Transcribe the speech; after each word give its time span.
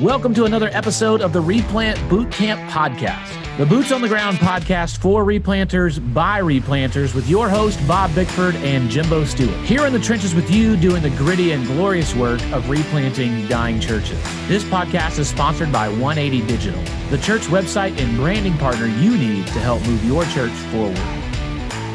Welcome 0.00 0.34
to 0.34 0.44
another 0.44 0.68
episode 0.74 1.22
of 1.22 1.32
the 1.32 1.40
Replant 1.40 1.98
Bootcamp 2.10 2.68
Podcast, 2.68 3.56
the 3.56 3.64
Boots 3.64 3.92
on 3.92 4.02
the 4.02 4.08
Ground 4.08 4.36
podcast 4.36 4.98
for 4.98 5.24
replanters 5.24 6.12
by 6.12 6.38
replanters 6.42 7.14
with 7.14 7.26
your 7.30 7.48
host, 7.48 7.80
Bob 7.88 8.14
Bickford 8.14 8.56
and 8.56 8.90
Jimbo 8.90 9.24
Stewart. 9.24 9.56
Here 9.60 9.86
in 9.86 9.94
the 9.94 9.98
trenches 9.98 10.34
with 10.34 10.50
you 10.50 10.76
doing 10.76 11.00
the 11.00 11.08
gritty 11.08 11.52
and 11.52 11.64
glorious 11.64 12.14
work 12.14 12.42
of 12.52 12.68
replanting 12.68 13.46
dying 13.48 13.80
churches. 13.80 14.22
This 14.48 14.64
podcast 14.64 15.18
is 15.18 15.30
sponsored 15.30 15.72
by 15.72 15.88
180 15.88 16.46
Digital, 16.46 16.82
the 17.08 17.16
church 17.16 17.44
website 17.44 17.98
and 17.98 18.14
branding 18.18 18.58
partner 18.58 18.88
you 18.88 19.16
need 19.16 19.46
to 19.46 19.60
help 19.60 19.80
move 19.86 20.04
your 20.04 20.24
church 20.26 20.52
forward. 20.70 20.98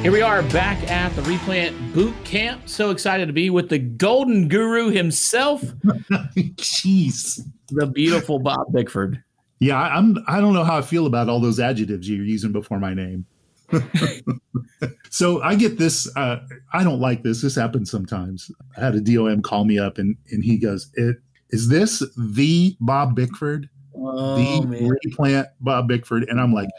Here 0.01 0.11
we 0.11 0.23
are 0.23 0.41
back 0.41 0.89
at 0.89 1.15
the 1.15 1.21
Replant 1.21 1.93
Boot 1.93 2.15
Camp. 2.25 2.67
So 2.67 2.89
excited 2.89 3.27
to 3.27 3.33
be 3.33 3.51
with 3.51 3.69
the 3.69 3.77
Golden 3.77 4.47
Guru 4.47 4.89
himself. 4.89 5.61
Jeez. 6.57 7.47
The 7.71 7.87
beautiful 7.87 8.39
Bob 8.39 8.71
Bickford. 8.71 9.23
Yeah, 9.59 9.79
I'm 9.79 10.17
I 10.27 10.41
don't 10.41 10.53
know 10.53 10.63
how 10.63 10.77
I 10.77 10.81
feel 10.81 11.05
about 11.05 11.29
all 11.29 11.39
those 11.39 11.59
adjectives 11.59 12.09
you're 12.09 12.25
using 12.25 12.51
before 12.51 12.79
my 12.79 12.93
name. 12.93 13.25
so 15.09 15.41
I 15.41 15.55
get 15.55 15.77
this 15.77 16.09
uh, 16.15 16.39
I 16.73 16.83
don't 16.83 16.99
like 16.99 17.23
this. 17.23 17.41
This 17.41 17.55
happens 17.55 17.89
sometimes. 17.89 18.51
I 18.75 18.81
had 18.81 18.95
a 18.95 19.01
DOM 19.01 19.41
call 19.41 19.65
me 19.65 19.79
up 19.79 19.97
and 19.97 20.17
and 20.31 20.43
he 20.43 20.57
goes, 20.57 20.89
it, 20.95 21.17
"Is 21.51 21.69
this 21.69 22.03
the 22.17 22.75
Bob 22.79 23.15
Bickford? 23.15 23.69
Oh, 23.95 24.61
the 24.61 24.67
man. 24.67 24.89
replant 25.05 25.47
Bob 25.59 25.87
Bickford?" 25.87 26.23
And 26.23 26.39
I'm 26.39 26.53
like, 26.53 26.69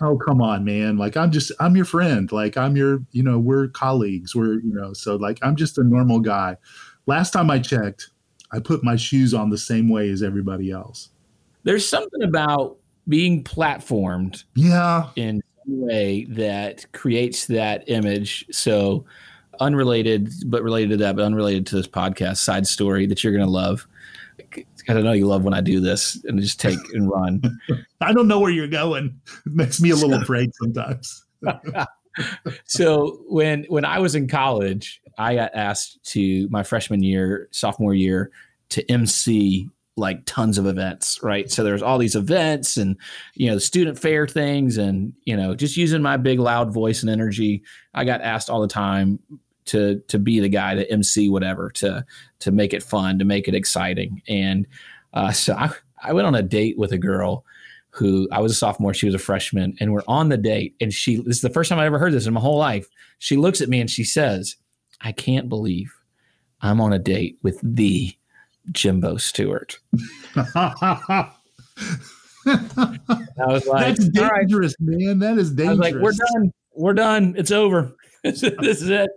oh 0.00 0.16
come 0.16 0.40
on 0.40 0.64
man 0.64 0.96
like 0.96 1.16
i'm 1.16 1.30
just 1.30 1.52
i'm 1.60 1.76
your 1.76 1.84
friend 1.84 2.32
like 2.32 2.56
i'm 2.56 2.76
your 2.76 3.00
you 3.12 3.22
know 3.22 3.38
we're 3.38 3.68
colleagues 3.68 4.34
we're 4.34 4.54
you 4.54 4.72
know 4.72 4.92
so 4.92 5.16
like 5.16 5.38
i'm 5.42 5.56
just 5.56 5.76
a 5.76 5.84
normal 5.84 6.18
guy 6.18 6.56
last 7.06 7.32
time 7.32 7.50
i 7.50 7.58
checked 7.58 8.08
i 8.52 8.58
put 8.58 8.82
my 8.84 8.96
shoes 8.96 9.34
on 9.34 9.50
the 9.50 9.58
same 9.58 9.88
way 9.88 10.08
as 10.10 10.22
everybody 10.22 10.70
else 10.70 11.10
There's 11.64 11.88
something 11.88 12.22
about 12.22 12.76
being 13.08 13.44
platformed 13.44 14.44
yeah 14.54 15.10
in 15.16 15.42
some 15.64 15.80
way 15.80 16.24
that 16.30 16.90
creates 16.92 17.46
that 17.46 17.84
image. 17.88 18.46
So, 18.50 19.04
unrelated, 19.60 20.30
but 20.46 20.62
related 20.62 20.90
to 20.90 20.96
that, 20.98 21.16
but 21.16 21.24
unrelated 21.24 21.66
to 21.68 21.76
this 21.76 21.88
podcast, 21.88 22.38
side 22.38 22.66
story 22.66 23.06
that 23.06 23.24
you're 23.24 23.32
going 23.32 23.44
to 23.44 23.50
love. 23.50 23.86
I 24.88 24.92
don't 24.92 25.04
know 25.04 25.12
you 25.12 25.26
love 25.26 25.44
when 25.44 25.54
I 25.54 25.60
do 25.60 25.80
this 25.80 26.22
and 26.24 26.40
just 26.40 26.60
take 26.60 26.78
and 26.92 27.08
run. 27.10 27.42
i 28.00 28.12
don't 28.12 28.28
know 28.28 28.38
where 28.38 28.50
you're 28.50 28.68
going 28.68 29.18
it 29.46 29.52
makes 29.52 29.80
me 29.80 29.90
a 29.90 29.96
little 29.96 30.14
afraid 30.22 30.50
sometimes 30.54 31.24
so 32.64 33.22
when 33.28 33.64
when 33.68 33.84
I 33.84 33.98
was 33.98 34.14
in 34.14 34.28
college, 34.28 35.00
I 35.18 35.34
got 35.34 35.54
asked 35.54 36.02
to 36.12 36.48
my 36.50 36.62
freshman 36.62 37.02
year, 37.02 37.48
sophomore 37.52 37.94
year, 37.94 38.30
to 38.70 38.90
MC 38.90 39.68
like 39.98 40.20
tons 40.26 40.58
of 40.58 40.66
events, 40.66 41.22
right? 41.22 41.50
So 41.50 41.64
there's 41.64 41.82
all 41.82 41.96
these 41.96 42.14
events 42.14 42.76
and 42.76 42.96
you 43.34 43.48
know 43.48 43.54
the 43.54 43.60
student 43.60 43.98
fair 43.98 44.26
things, 44.26 44.76
and 44.76 45.12
you 45.24 45.36
know 45.36 45.54
just 45.54 45.76
using 45.76 46.02
my 46.02 46.16
big 46.16 46.38
loud 46.38 46.72
voice 46.72 47.02
and 47.02 47.10
energy, 47.10 47.62
I 47.94 48.04
got 48.04 48.20
asked 48.20 48.50
all 48.50 48.60
the 48.60 48.68
time 48.68 49.18
to 49.66 50.00
to 50.08 50.18
be 50.18 50.40
the 50.40 50.48
guy 50.48 50.74
to 50.74 50.90
MC 50.90 51.28
whatever 51.28 51.70
to 51.70 52.04
to 52.40 52.52
make 52.52 52.74
it 52.74 52.82
fun, 52.82 53.18
to 53.18 53.24
make 53.24 53.48
it 53.48 53.54
exciting, 53.54 54.22
and 54.28 54.66
uh, 55.14 55.32
so 55.32 55.54
I 55.54 55.70
I 56.02 56.12
went 56.12 56.26
on 56.26 56.34
a 56.34 56.42
date 56.42 56.78
with 56.78 56.92
a 56.92 56.98
girl 56.98 57.44
who 57.96 58.28
I 58.30 58.40
was 58.40 58.52
a 58.52 58.54
sophomore, 58.54 58.92
she 58.92 59.06
was 59.06 59.14
a 59.14 59.18
freshman, 59.18 59.74
and 59.80 59.92
we're 59.92 60.02
on 60.06 60.28
the 60.28 60.36
date. 60.36 60.76
And 60.80 60.92
she, 60.92 61.16
this 61.16 61.36
is 61.36 61.40
the 61.40 61.50
first 61.50 61.70
time 61.70 61.78
I 61.78 61.86
ever 61.86 61.98
heard 61.98 62.12
this 62.12 62.26
in 62.26 62.34
my 62.34 62.40
whole 62.40 62.58
life. 62.58 62.88
She 63.18 63.36
looks 63.36 63.62
at 63.62 63.70
me 63.70 63.80
and 63.80 63.90
she 63.90 64.04
says, 64.04 64.56
I 65.00 65.12
can't 65.12 65.48
believe 65.48 65.94
I'm 66.60 66.80
on 66.80 66.92
a 66.92 66.98
date 66.98 67.38
with 67.42 67.58
the 67.62 68.14
Jimbo 68.72 69.16
Stewart. 69.16 69.78
I 70.36 71.32
was 72.46 73.66
like, 73.66 73.96
that's 73.96 74.18
all 74.18 74.24
right. 74.24 74.40
dangerous 74.40 74.74
man 74.78 75.18
that 75.20 75.38
is 75.38 75.52
dangerous. 75.52 75.68
I 75.68 75.70
was 75.70 75.78
like, 75.78 75.94
we're 75.94 76.12
done. 76.12 76.52
We're 76.74 76.94
done. 76.94 77.34
It's 77.38 77.50
over. 77.50 77.96
this 78.24 78.42
is 78.42 78.90
it. 78.90 79.10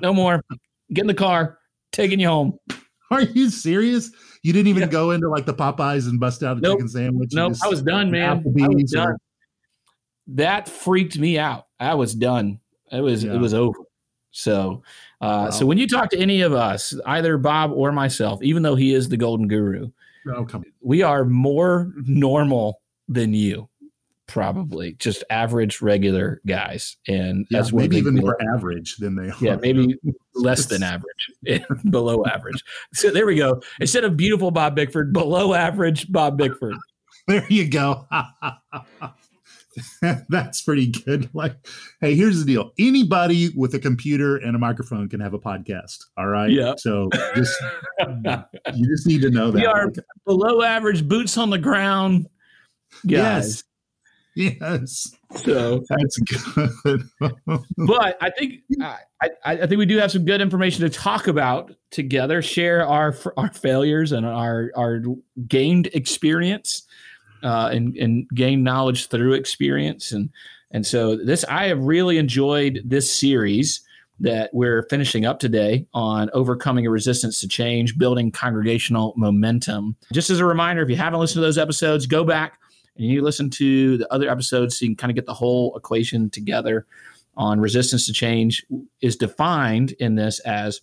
No 0.00 0.14
more. 0.14 0.42
Get 0.92 1.02
in 1.02 1.06
the 1.08 1.14
car. 1.14 1.58
Taking 1.90 2.20
you 2.20 2.28
home. 2.28 2.58
are 3.10 3.22
you 3.22 3.50
serious 3.50 4.12
you 4.42 4.52
didn't 4.52 4.68
even 4.68 4.82
Yeah. 4.82 4.88
go 4.88 5.10
into 5.12 5.28
like 5.28 5.46
the 5.46 5.54
popeyes 5.54 6.08
and 6.08 6.18
bust 6.20 6.42
out 6.42 6.58
a 6.58 6.60
Nope. 6.60 6.78
chicken 6.78 6.88
sandwich 6.88 7.32
No, 7.32 7.48
Nope. 7.48 7.58
I 7.64 7.68
was 7.68 7.82
done, 7.82 8.10
man. 8.10 8.44
I 8.60 8.68
was 8.68 8.94
or- 8.94 8.96
done. 8.96 9.16
That 10.28 10.68
freaked 10.68 11.18
me 11.18 11.38
out. 11.38 11.66
I 11.80 11.94
was 11.94 12.14
done. 12.14 12.60
It 12.92 13.00
was 13.00 13.24
Yeah. 13.24 13.34
it 13.34 13.38
was 13.38 13.54
over. 13.54 13.78
So 14.30 14.82
uh, 15.20 15.50
so 15.50 15.66
when 15.66 15.78
you 15.78 15.88
talk 15.88 16.10
to 16.10 16.18
any 16.18 16.42
of 16.42 16.52
us, 16.52 16.94
either 17.06 17.38
Bob 17.38 17.72
or 17.72 17.90
myself, 17.92 18.40
even 18.42 18.62
though 18.62 18.76
he 18.76 18.94
is 18.94 19.08
the 19.08 19.16
golden 19.16 19.48
guru, 19.48 19.88
oh 20.28 20.46
we 20.80 21.02
are 21.02 21.24
more 21.24 21.92
normal 22.06 22.80
than 23.08 23.32
you. 23.34 23.68
Probably 24.28 24.92
just 24.98 25.24
average, 25.30 25.80
regular 25.80 26.42
guys, 26.46 26.98
and 27.08 27.46
yeah, 27.50 27.58
that's 27.58 27.72
maybe 27.72 27.96
even 27.96 28.14
more 28.14 28.36
average 28.54 28.96
than 28.98 29.16
they 29.16 29.30
are 29.30 29.36
Yeah, 29.40 29.56
maybe 29.56 29.96
less 30.34 30.66
than 30.66 30.82
average, 30.82 31.64
below 31.90 32.22
average. 32.26 32.62
So 32.92 33.10
there 33.10 33.24
we 33.24 33.36
go. 33.36 33.62
Instead 33.80 34.04
of 34.04 34.18
beautiful 34.18 34.50
Bob 34.50 34.76
Bickford, 34.76 35.14
below 35.14 35.54
average 35.54 36.12
Bob 36.12 36.38
Bickford. 36.38 36.74
There 37.26 37.44
you 37.50 37.68
go. 37.68 38.06
That's 40.30 40.62
pretty 40.62 40.86
good. 40.86 41.28
Like, 41.34 41.56
hey, 42.00 42.14
here's 42.14 42.42
the 42.42 42.46
deal. 42.46 42.72
Anybody 42.78 43.50
with 43.54 43.74
a 43.74 43.78
computer 43.78 44.36
and 44.36 44.56
a 44.56 44.58
microphone 44.58 45.10
can 45.10 45.20
have 45.20 45.34
a 45.34 45.38
podcast. 45.38 46.04
All 46.16 46.28
right. 46.28 46.50
Yeah. 46.50 46.72
So 46.78 47.10
just 47.34 47.54
you 48.74 48.86
just 48.86 49.06
need 49.06 49.20
to 49.22 49.30
know 49.30 49.50
that. 49.50 49.58
We 49.58 49.66
are 49.66 49.92
below 50.24 50.62
average, 50.62 51.06
boots 51.06 51.36
on 51.36 51.50
the 51.50 51.58
ground, 51.58 52.28
guys. 53.06 53.64
yes. 54.60 55.12
So, 55.34 55.82
That's 55.88 56.18
good. 56.84 57.02
but 57.76 58.16
I 58.20 58.30
think 58.30 58.60
I, 58.80 58.98
I, 59.20 59.30
I 59.44 59.66
think 59.66 59.78
we 59.78 59.86
do 59.86 59.98
have 59.98 60.12
some 60.12 60.24
good 60.24 60.40
information 60.40 60.82
to 60.82 60.90
talk 60.90 61.26
about 61.26 61.72
together. 61.90 62.40
Share 62.40 62.86
our 62.86 63.16
our 63.36 63.52
failures 63.52 64.12
and 64.12 64.24
our 64.24 64.70
our 64.76 65.02
gained 65.48 65.88
experience, 65.88 66.84
uh, 67.42 67.70
and 67.72 67.96
and 67.96 68.28
gain 68.32 68.62
knowledge 68.62 69.08
through 69.08 69.32
experience. 69.32 70.12
And 70.12 70.30
and 70.70 70.86
so 70.86 71.16
this 71.16 71.44
I 71.48 71.66
have 71.66 71.82
really 71.82 72.16
enjoyed 72.16 72.82
this 72.84 73.12
series 73.12 73.80
that 74.20 74.50
we're 74.52 74.84
finishing 74.84 75.26
up 75.26 75.40
today 75.40 75.84
on 75.94 76.30
overcoming 76.32 76.86
a 76.86 76.90
resistance 76.90 77.40
to 77.40 77.48
change, 77.48 77.98
building 77.98 78.30
congregational 78.30 79.14
momentum. 79.16 79.96
Just 80.12 80.30
as 80.30 80.38
a 80.38 80.44
reminder, 80.44 80.82
if 80.82 80.90
you 80.90 80.96
haven't 80.96 81.18
listened 81.18 81.38
to 81.38 81.46
those 81.46 81.58
episodes, 81.58 82.06
go 82.06 82.22
back 82.22 82.60
and 82.98 83.06
you 83.06 83.22
listen 83.22 83.48
to 83.50 83.96
the 83.96 84.12
other 84.12 84.28
episodes 84.28 84.78
so 84.78 84.84
you 84.84 84.90
can 84.90 84.96
kind 84.96 85.10
of 85.10 85.14
get 85.14 85.26
the 85.26 85.34
whole 85.34 85.76
equation 85.76 86.30
together 86.30 86.86
on 87.36 87.60
resistance 87.60 88.06
to 88.06 88.12
change 88.12 88.66
is 89.00 89.16
defined 89.16 89.92
in 89.92 90.16
this 90.16 90.40
as 90.40 90.80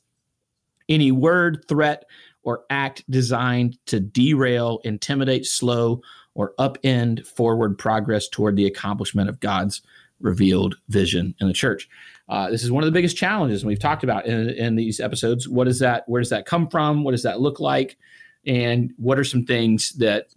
any 0.87 1.11
word, 1.11 1.65
threat, 1.67 2.05
or 2.43 2.63
act 2.69 3.03
designed 3.09 3.77
to 3.87 3.99
derail, 3.99 4.79
intimidate, 4.83 5.45
slow, 5.45 6.01
or 6.33 6.53
upend 6.59 7.25
forward 7.25 7.77
progress 7.77 8.27
toward 8.29 8.55
the 8.55 8.65
accomplishment 8.65 9.29
of 9.29 9.39
God's 9.39 9.81
revealed 10.21 10.75
vision 10.87 11.35
in 11.41 11.47
the 11.47 11.53
church. 11.53 11.89
Uh, 12.29 12.49
this 12.49 12.63
is 12.63 12.71
one 12.71 12.83
of 12.83 12.87
the 12.87 12.97
biggest 12.97 13.17
challenges 13.17 13.65
we've 13.65 13.79
talked 13.79 14.03
about 14.03 14.25
in, 14.25 14.49
in 14.51 14.75
these 14.75 14.99
episodes. 14.99 15.49
What 15.49 15.67
is 15.67 15.79
that? 15.79 16.07
Where 16.07 16.21
does 16.21 16.29
that 16.29 16.45
come 16.45 16.69
from? 16.69 17.03
What 17.03 17.11
does 17.11 17.23
that 17.23 17.41
look 17.41 17.59
like? 17.59 17.97
And 18.45 18.93
what 18.97 19.19
are 19.19 19.23
some 19.23 19.45
things 19.45 19.91
that 19.93 20.27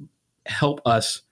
help 0.46 0.80
us 0.86 1.22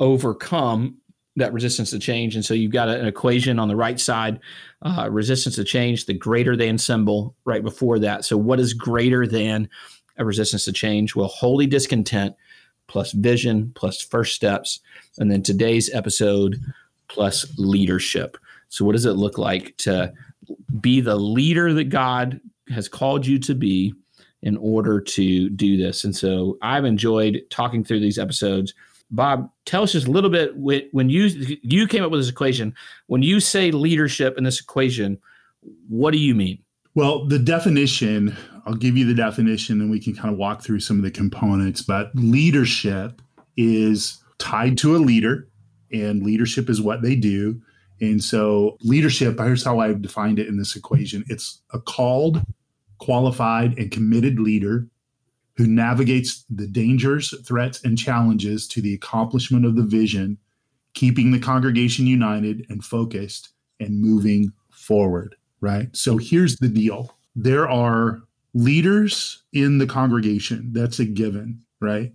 overcome 0.00 0.96
that 1.36 1.52
resistance 1.52 1.90
to 1.90 1.98
change? 1.98 2.34
And 2.34 2.44
so 2.44 2.54
you've 2.54 2.72
got 2.72 2.88
an 2.88 3.06
equation 3.06 3.58
on 3.58 3.68
the 3.68 3.76
right 3.76 3.98
side, 3.98 4.40
uh, 4.82 5.08
resistance 5.10 5.56
to 5.56 5.64
change, 5.64 6.06
the 6.06 6.14
greater 6.14 6.56
than 6.56 6.78
symbol 6.78 7.34
right 7.44 7.62
before 7.62 7.98
that. 8.00 8.24
So 8.24 8.36
what 8.36 8.60
is 8.60 8.74
greater 8.74 9.26
than 9.26 9.68
a 10.18 10.24
resistance 10.24 10.64
to 10.66 10.72
change? 10.72 11.14
Well, 11.16 11.28
holy 11.28 11.66
discontent 11.66 12.36
plus 12.86 13.12
vision 13.12 13.72
plus 13.74 14.02
first 14.02 14.34
steps. 14.34 14.80
And 15.18 15.30
then 15.30 15.42
today's 15.42 15.92
episode 15.94 16.60
plus 17.08 17.46
leadership. 17.58 18.36
So, 18.68 18.84
what 18.84 18.92
does 18.92 19.06
it 19.06 19.12
look 19.12 19.38
like 19.38 19.76
to 19.78 20.12
be 20.80 21.00
the 21.00 21.16
leader 21.16 21.72
that 21.74 21.90
God 21.90 22.40
has 22.68 22.88
called 22.88 23.26
you 23.26 23.38
to 23.40 23.54
be 23.54 23.94
in 24.42 24.56
order 24.56 25.00
to 25.00 25.50
do 25.50 25.76
this? 25.76 26.04
And 26.04 26.14
so, 26.16 26.58
I've 26.62 26.84
enjoyed 26.84 27.42
talking 27.50 27.84
through 27.84 28.00
these 28.00 28.18
episodes. 28.18 28.74
Bob, 29.12 29.50
tell 29.66 29.82
us 29.82 29.92
just 29.92 30.06
a 30.06 30.10
little 30.10 30.30
bit 30.30 30.56
when 30.56 31.10
you 31.10 31.24
you 31.62 31.86
came 31.86 32.02
up 32.02 32.10
with 32.10 32.20
this 32.20 32.30
equation. 32.30 32.74
When 33.06 33.22
you 33.22 33.40
say 33.40 33.70
leadership 33.70 34.38
in 34.38 34.44
this 34.44 34.58
equation, 34.58 35.18
what 35.88 36.12
do 36.12 36.18
you 36.18 36.34
mean? 36.34 36.58
Well, 36.94 37.26
the 37.26 37.38
definition, 37.38 38.36
I'll 38.66 38.74
give 38.74 38.96
you 38.96 39.06
the 39.06 39.14
definition 39.14 39.80
and 39.80 39.90
we 39.90 40.00
can 40.00 40.14
kind 40.14 40.32
of 40.32 40.38
walk 40.38 40.62
through 40.62 40.80
some 40.80 40.96
of 40.96 41.02
the 41.02 41.10
components. 41.10 41.82
But 41.82 42.10
leadership 42.14 43.20
is 43.56 44.22
tied 44.38 44.78
to 44.78 44.96
a 44.96 44.98
leader, 44.98 45.46
and 45.92 46.22
leadership 46.22 46.70
is 46.70 46.80
what 46.80 47.02
they 47.02 47.14
do. 47.14 47.60
And 48.00 48.22
so, 48.24 48.78
leadership, 48.80 49.38
here's 49.38 49.64
how 49.64 49.78
I've 49.78 50.02
defined 50.02 50.38
it 50.38 50.48
in 50.48 50.56
this 50.56 50.74
equation 50.74 51.24
it's 51.28 51.60
a 51.72 51.78
called, 51.78 52.42
qualified, 52.98 53.78
and 53.78 53.90
committed 53.90 54.40
leader 54.40 54.88
who 55.56 55.66
navigates 55.66 56.44
the 56.48 56.66
dangers, 56.66 57.34
threats, 57.46 57.82
and 57.84 57.98
challenges 57.98 58.66
to 58.68 58.80
the 58.80 58.94
accomplishment 58.94 59.66
of 59.66 59.76
the 59.76 59.82
vision, 59.82 60.38
keeping 60.94 61.30
the 61.30 61.38
congregation 61.38 62.06
united 62.06 62.64
and 62.68 62.84
focused 62.84 63.50
and 63.80 64.00
moving 64.00 64.52
forward, 64.70 65.36
right? 65.60 65.94
So 65.94 66.16
here's 66.16 66.56
the 66.56 66.68
deal 66.68 67.14
there 67.34 67.68
are 67.68 68.22
leaders 68.54 69.42
in 69.52 69.78
the 69.78 69.86
congregation, 69.86 70.70
that's 70.72 70.98
a 70.98 71.04
given, 71.04 71.62
right? 71.80 72.12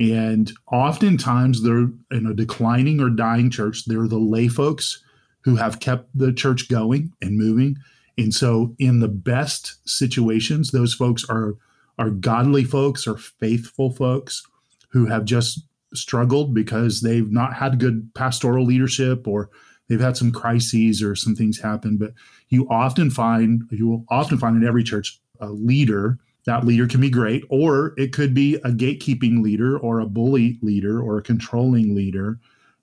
And 0.00 0.52
oftentimes 0.70 1.62
they're 1.62 1.88
in 2.10 2.26
a 2.26 2.34
declining 2.34 3.00
or 3.00 3.10
dying 3.10 3.50
church, 3.50 3.84
they're 3.86 4.06
the 4.06 4.18
lay 4.18 4.48
folks 4.48 5.02
who 5.42 5.56
have 5.56 5.80
kept 5.80 6.06
the 6.16 6.32
church 6.32 6.68
going 6.68 7.12
and 7.22 7.36
moving. 7.36 7.76
And 8.16 8.34
so 8.34 8.74
in 8.78 9.00
the 9.00 9.08
best 9.08 9.76
situations, 9.88 10.70
those 10.70 10.94
folks 10.94 11.24
are 11.28 11.54
are 11.98 12.10
godly 12.10 12.64
folks 12.64 13.06
or 13.06 13.16
faithful 13.16 13.90
folks 13.90 14.42
who 14.90 15.06
have 15.06 15.24
just 15.24 15.66
struggled 15.94 16.54
because 16.54 17.00
they've 17.00 17.30
not 17.30 17.54
had 17.54 17.80
good 17.80 18.10
pastoral 18.14 18.64
leadership 18.64 19.26
or 19.26 19.50
they've 19.88 20.00
had 20.00 20.16
some 20.16 20.32
crises 20.32 21.02
or 21.02 21.16
some 21.16 21.34
things 21.34 21.58
happen. 21.58 21.96
But 21.96 22.12
you 22.48 22.68
often 22.68 23.10
find 23.10 23.62
you 23.70 23.88
will 23.88 24.04
often 24.08 24.38
find 24.38 24.56
in 24.56 24.66
every 24.66 24.84
church 24.84 25.20
a 25.40 25.50
leader 25.50 26.18
that 26.48 26.64
leader 26.64 26.86
can 26.86 27.02
be 27.02 27.10
great, 27.10 27.44
or 27.50 27.92
it 27.98 28.14
could 28.14 28.32
be 28.32 28.54
a 28.56 28.70
gatekeeping 28.70 29.42
leader, 29.42 29.78
or 29.78 30.00
a 30.00 30.06
bully 30.06 30.58
leader, 30.62 30.98
or 30.98 31.18
a 31.18 31.22
controlling 31.22 31.94
leader. 31.94 32.38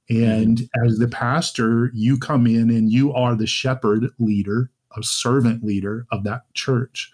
And 0.08 0.60
mm-hmm. 0.60 0.86
as 0.86 1.00
the 1.00 1.08
pastor, 1.08 1.90
you 1.96 2.20
come 2.20 2.46
in 2.46 2.70
and 2.70 2.92
you 2.92 3.12
are 3.14 3.34
the 3.34 3.48
shepherd 3.48 4.12
leader, 4.20 4.70
a 4.96 5.02
servant 5.02 5.64
leader 5.64 6.06
of 6.12 6.24
that 6.26 6.44
church. 6.54 7.12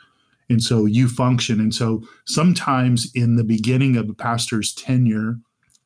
And 0.52 0.62
so 0.62 0.86
you 0.86 1.08
function. 1.08 1.60
And 1.60 1.74
so 1.74 2.04
sometimes 2.26 3.10
in 3.16 3.38
the 3.38 3.44
beginning 3.44 3.96
of 3.96 4.10
a 4.10 4.14
pastor's 4.14 4.74
tenure, 4.74 5.38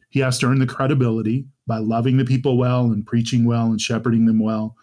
he 0.09 0.19
has 0.21 0.39
to 0.39 0.47
earn 0.47 0.59
the 0.59 0.65
credibility 0.65 1.45
by 1.67 1.77
loving 1.77 2.17
the 2.17 2.25
people 2.25 2.57
well 2.57 2.85
and 2.85 3.05
preaching 3.05 3.45
well 3.45 3.67
and 3.67 3.79
shepherding 3.79 4.25
them 4.25 4.39
well. 4.39 4.75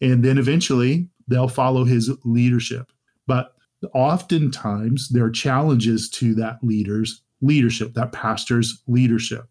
And 0.00 0.24
then 0.24 0.38
eventually 0.38 1.08
they'll 1.28 1.48
follow 1.48 1.84
his 1.84 2.10
leadership. 2.24 2.90
But 3.26 3.54
oftentimes 3.92 5.10
there 5.10 5.24
are 5.24 5.30
challenges 5.30 6.08
to 6.10 6.34
that 6.36 6.58
leader's 6.62 7.22
leadership, 7.42 7.92
that 7.94 8.12
pastor's 8.12 8.82
leadership. 8.86 9.46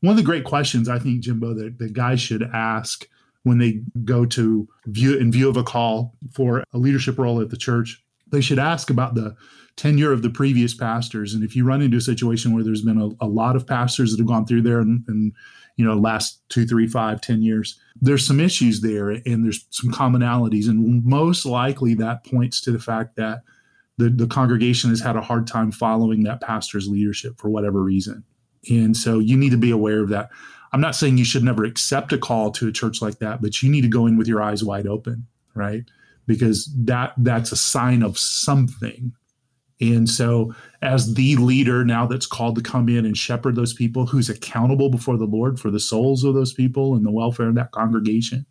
One 0.00 0.10
of 0.10 0.16
the 0.16 0.22
great 0.22 0.44
questions 0.44 0.88
I 0.88 0.98
think, 0.98 1.20
Jimbo, 1.20 1.54
that, 1.54 1.78
that 1.78 1.92
guys 1.94 2.20
should 2.20 2.42
ask 2.52 3.06
when 3.44 3.58
they 3.58 3.80
go 4.04 4.26
to 4.26 4.68
view 4.86 5.16
in 5.16 5.32
view 5.32 5.48
of 5.48 5.56
a 5.56 5.64
call 5.64 6.14
for 6.34 6.64
a 6.72 6.78
leadership 6.78 7.18
role 7.18 7.40
at 7.40 7.50
the 7.50 7.56
church, 7.56 8.02
they 8.32 8.40
should 8.40 8.58
ask 8.58 8.90
about 8.90 9.14
the 9.14 9.36
tenure 9.76 10.12
of 10.12 10.22
the 10.22 10.30
previous 10.30 10.74
pastors. 10.74 11.32
And 11.32 11.44
if 11.44 11.54
you 11.54 11.64
run 11.64 11.80
into 11.80 11.96
a 11.96 12.02
situation 12.02 12.52
where 12.52 12.64
there's 12.64 12.82
been 12.82 13.00
a, 13.00 13.24
a 13.24 13.28
lot 13.28 13.56
of 13.56 13.66
pastors 13.66 14.10
that 14.10 14.18
have 14.18 14.26
gone 14.26 14.44
through 14.44 14.62
there 14.62 14.80
and, 14.80 15.04
and 15.08 15.32
you 15.76 15.84
know 15.84 15.94
last 15.94 16.40
two 16.50 16.66
three 16.66 16.86
five 16.86 17.22
ten 17.22 17.42
years 17.42 17.80
there's 18.02 18.26
some 18.26 18.40
issues 18.40 18.82
there 18.82 19.08
and 19.08 19.42
there's 19.42 19.64
some 19.70 19.90
commonalities 19.90 20.68
and 20.68 21.02
most 21.02 21.46
likely 21.46 21.94
that 21.94 22.26
points 22.26 22.60
to 22.60 22.70
the 22.70 22.78
fact 22.78 23.16
that 23.16 23.42
the, 23.98 24.10
the 24.10 24.26
congregation 24.26 24.90
has 24.90 25.00
had 25.00 25.16
a 25.16 25.20
hard 25.20 25.46
time 25.46 25.70
following 25.70 26.22
that 26.24 26.40
pastor's 26.40 26.88
leadership 26.88 27.38
for 27.38 27.48
whatever 27.48 27.82
reason. 27.82 28.24
And 28.70 28.96
so 28.96 29.18
you 29.18 29.36
need 29.36 29.50
to 29.50 29.58
be 29.58 29.70
aware 29.70 30.00
of 30.00 30.08
that. 30.10 30.30
I'm 30.72 30.80
not 30.80 30.96
saying 30.96 31.18
you 31.18 31.24
should 31.24 31.44
never 31.44 31.64
accept 31.64 32.12
a 32.12 32.18
call 32.18 32.50
to 32.52 32.68
a 32.68 32.72
church 32.72 33.02
like 33.02 33.18
that, 33.18 33.42
but 33.42 33.62
you 33.62 33.70
need 33.70 33.82
to 33.82 33.88
go 33.88 34.06
in 34.06 34.16
with 34.16 34.26
your 34.26 34.42
eyes 34.42 34.64
wide 34.64 34.86
open, 34.86 35.26
right? 35.54 35.84
Because 36.26 36.72
that 36.78 37.14
that's 37.18 37.52
a 37.52 37.56
sign 37.56 38.02
of 38.02 38.18
something. 38.18 39.12
And 39.80 40.08
so 40.08 40.54
as 40.80 41.14
the 41.14 41.34
leader 41.36 41.84
now 41.84 42.06
that's 42.06 42.26
called 42.26 42.54
to 42.54 42.62
come 42.62 42.88
in 42.88 43.04
and 43.04 43.16
shepherd 43.16 43.56
those 43.56 43.74
people 43.74 44.06
who's 44.06 44.30
accountable 44.30 44.90
before 44.90 45.16
the 45.16 45.24
Lord 45.24 45.58
for 45.58 45.70
the 45.70 45.80
souls 45.80 46.22
of 46.22 46.34
those 46.34 46.52
people 46.52 46.94
and 46.94 47.04
the 47.04 47.10
welfare 47.10 47.48
of 47.48 47.56
that 47.56 47.72
congregation, 47.72 48.46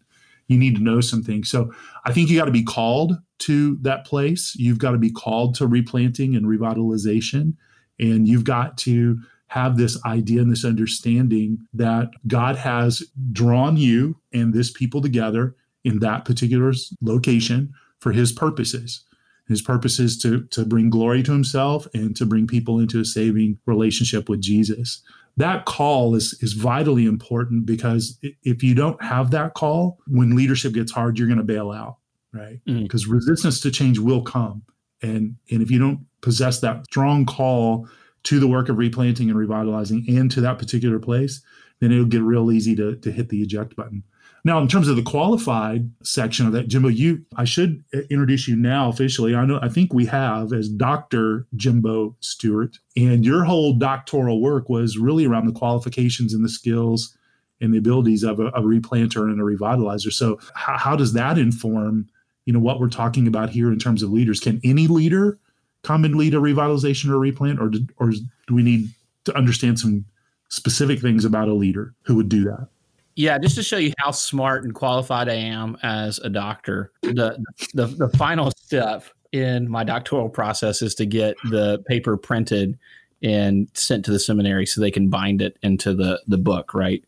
you 0.47 0.57
need 0.57 0.75
to 0.75 0.83
know 0.83 1.00
some 1.00 1.23
things. 1.23 1.50
So 1.50 1.71
I 2.03 2.12
think 2.12 2.29
you 2.29 2.38
got 2.38 2.45
to 2.45 2.51
be 2.51 2.63
called 2.63 3.18
to 3.39 3.77
that 3.81 4.06
place. 4.06 4.53
You've 4.57 4.77
got 4.77 4.91
to 4.91 4.97
be 4.97 5.12
called 5.12 5.56
to 5.56 5.68
replanting 5.68 6.35
and 6.35 6.45
revitalization. 6.45 7.53
And 7.97 8.27
you've 8.27 8.44
got 8.44 8.77
to 8.79 9.18
have 9.47 9.77
this 9.77 10.03
idea 10.06 10.41
and 10.41 10.51
this 10.51 10.65
understanding 10.65 11.59
that 11.73 12.09
God 12.27 12.57
has 12.57 13.03
drawn 13.31 13.77
you 13.77 14.18
and 14.33 14.53
this 14.53 14.71
people 14.71 15.01
together 15.01 15.56
in 15.83 16.00
that 16.00 16.25
particular 16.25 16.74
location 17.01 17.74
for 18.00 18.12
his 18.12 18.31
purposes. 18.31 19.04
His 19.48 19.62
purpose 19.62 20.00
is 20.00 20.18
to, 20.19 20.44
to 20.48 20.66
bring 20.66 20.89
glory 20.89 21.24
to 21.24 21.31
himself 21.31 21.88
and 21.94 22.16
to 22.16 22.25
bring 22.25 22.48
people 22.48 22.80
into 22.80 23.00
a 23.00 23.06
saving 23.06 23.57
relationship 23.66 24.30
with 24.30 24.42
Jesus. 24.42 25.01
That 25.38 25.66
call 25.66 26.16
is, 26.16 26.38
is 26.42 26.54
vitally 26.54 27.06
important 27.06 27.66
because 27.66 28.18
if 28.44 28.63
you 28.63 28.75
don't 28.75 29.01
have 29.04 29.31
that 29.31 29.54
call, 29.54 29.98
when 30.07 30.36
leadership 30.36 30.74
gets 30.74 30.92
hard, 30.92 31.18
you're 31.18 31.28
going 31.28 31.38
to 31.38 31.44
bail 31.44 31.72
out 31.72 31.98
right? 32.33 32.60
Because 32.66 33.06
mm 33.06 33.12
resistance 33.12 33.60
to 33.62 33.72
change 33.72 34.00
will 34.00 34.22
come. 34.22 34.63
And, 35.01 35.36
and 35.50 35.62
if 35.62 35.72
you 35.72 35.80
don't 35.80 36.06
possess 36.22 36.60
that 36.62 36.86
strong 36.86 37.25
call 37.25 37.88
to 38.24 38.39
the 38.39 38.48
work 38.48 38.69
of 38.69 38.78
replanting 38.78 39.30
and 39.30 39.38
revitalizing 39.38 40.06
and 40.07 40.30
to 40.31 40.42
that 40.42 40.60
particular 40.60 41.00
place, 41.00 41.42
then 41.80 41.92
it'll 41.92 42.06
get 42.06 42.22
real 42.22 42.51
easy 42.51 42.75
to, 42.75 42.95
to 42.98 43.12
hit 43.12 43.30
the 43.30 43.42
eject 43.42 43.75
button. 43.75 44.04
Now, 44.43 44.59
in 44.59 44.67
terms 44.67 44.88
of 44.88 44.95
the 44.95 45.03
qualified 45.03 45.91
section 46.03 46.47
of 46.47 46.53
that, 46.53 46.67
Jimbo, 46.67 46.88
you 46.88 47.23
I 47.35 47.45
should 47.45 47.83
uh, 47.93 47.99
introduce 48.09 48.47
you 48.47 48.55
now 48.55 48.89
officially. 48.89 49.35
I 49.35 49.45
know 49.45 49.59
I 49.61 49.69
think 49.69 49.93
we 49.93 50.05
have 50.07 50.51
as 50.51 50.67
Dr. 50.67 51.45
Jimbo 51.55 52.15
Stewart, 52.21 52.77
and 52.97 53.23
your 53.23 53.43
whole 53.43 53.73
doctoral 53.73 54.41
work 54.41 54.69
was 54.69 54.97
really 54.97 55.25
around 55.25 55.45
the 55.45 55.53
qualifications 55.53 56.33
and 56.33 56.43
the 56.43 56.49
skills 56.49 57.15
and 57.59 57.71
the 57.73 57.77
abilities 57.77 58.23
of 58.23 58.39
a, 58.39 58.47
a 58.47 58.61
replanter 58.61 59.29
and 59.29 59.39
a 59.39 59.43
revitalizer. 59.43 60.11
So, 60.11 60.39
how, 60.55 60.77
how 60.77 60.95
does 60.95 61.13
that 61.13 61.37
inform 61.37 62.07
you 62.45 62.53
know 62.53 62.59
what 62.59 62.79
we're 62.79 62.89
talking 62.89 63.27
about 63.27 63.49
here 63.49 63.71
in 63.71 63.79
terms 63.79 64.03
of 64.03 64.11
leaders. 64.11 64.39
Can 64.39 64.59
any 64.63 64.87
leader 64.87 65.39
come 65.83 66.05
and 66.05 66.15
lead 66.15 66.33
a 66.33 66.37
revitalization 66.37 67.09
or 67.09 67.15
a 67.15 67.19
replant, 67.19 67.59
or 67.59 67.69
do, 67.69 67.85
or 67.97 68.11
do 68.11 68.55
we 68.55 68.63
need 68.63 68.89
to 69.25 69.35
understand 69.35 69.79
some 69.79 70.05
specific 70.49 70.99
things 70.99 71.25
about 71.25 71.47
a 71.47 71.53
leader 71.53 71.94
who 72.03 72.15
would 72.15 72.29
do 72.29 72.44
that? 72.44 72.67
Yeah, 73.15 73.37
just 73.37 73.55
to 73.55 73.63
show 73.63 73.77
you 73.77 73.93
how 73.97 74.11
smart 74.11 74.63
and 74.63 74.73
qualified 74.73 75.27
I 75.27 75.35
am 75.35 75.77
as 75.83 76.19
a 76.19 76.29
doctor, 76.29 76.91
the 77.01 77.43
the, 77.73 77.87
the 77.87 78.09
final 78.17 78.51
step 78.51 79.06
in 79.31 79.69
my 79.69 79.83
doctoral 79.83 80.30
process 80.30 80.81
is 80.81 80.95
to 80.95 81.06
get 81.06 81.35
the 81.49 81.83
paper 81.87 82.18
printed 82.18 82.77
and 83.23 83.69
sent 83.73 84.06
to 84.06 84.11
the 84.11 84.19
seminary 84.19 84.65
so 84.65 84.81
they 84.81 84.91
can 84.91 85.09
bind 85.09 85.41
it 85.41 85.57
into 85.61 85.94
the 85.94 86.21
the 86.27 86.37
book, 86.37 86.73
right? 86.73 87.03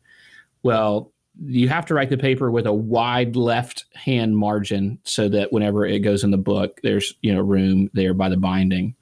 Well, 0.62 1.14
you 1.42 1.68
have 1.70 1.86
to 1.88 1.94
write 1.94 2.10
the 2.10 2.18
paper 2.18 2.52
with 2.52 2.66
a 2.68 2.74
wide 2.74 3.36
left 3.36 3.86
hand 3.96 4.38
margin 4.38 5.00
so 5.04 5.28
that 5.30 5.52
whenever 5.52 5.86
it 5.86 6.00
goes 6.00 6.24
in 6.24 6.32
the 6.32 6.38
book 6.38 6.80
there's 6.84 7.14
you 7.22 7.34
know 7.34 7.42
room 7.42 7.90
there 7.94 8.14
by 8.14 8.30
the 8.30 8.38
binding 8.38 8.96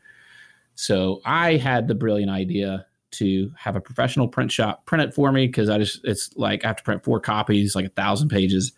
so 0.76 1.22
i 1.26 1.58
had 1.58 1.88
the 1.88 1.96
brilliant 1.96 2.32
idea 2.32 2.86
to 3.12 3.52
have 3.58 3.76
a 3.76 3.82
professional 3.82 4.28
print 4.28 4.52
shop 4.52 4.86
print 4.86 5.04
it 5.04 5.14
for 5.14 5.32
me 5.32 5.48
because 5.48 5.70
i 5.70 5.78
just 5.78 6.02
it's 6.04 6.36
like 6.36 6.64
i 6.64 6.68
have 6.68 6.78
to 6.78 6.84
print 6.84 7.04
four 7.04 7.20
copies 7.20 7.76
like 7.76 7.86
a 7.86 7.90
thousand 7.90 8.30
pages 8.30 8.74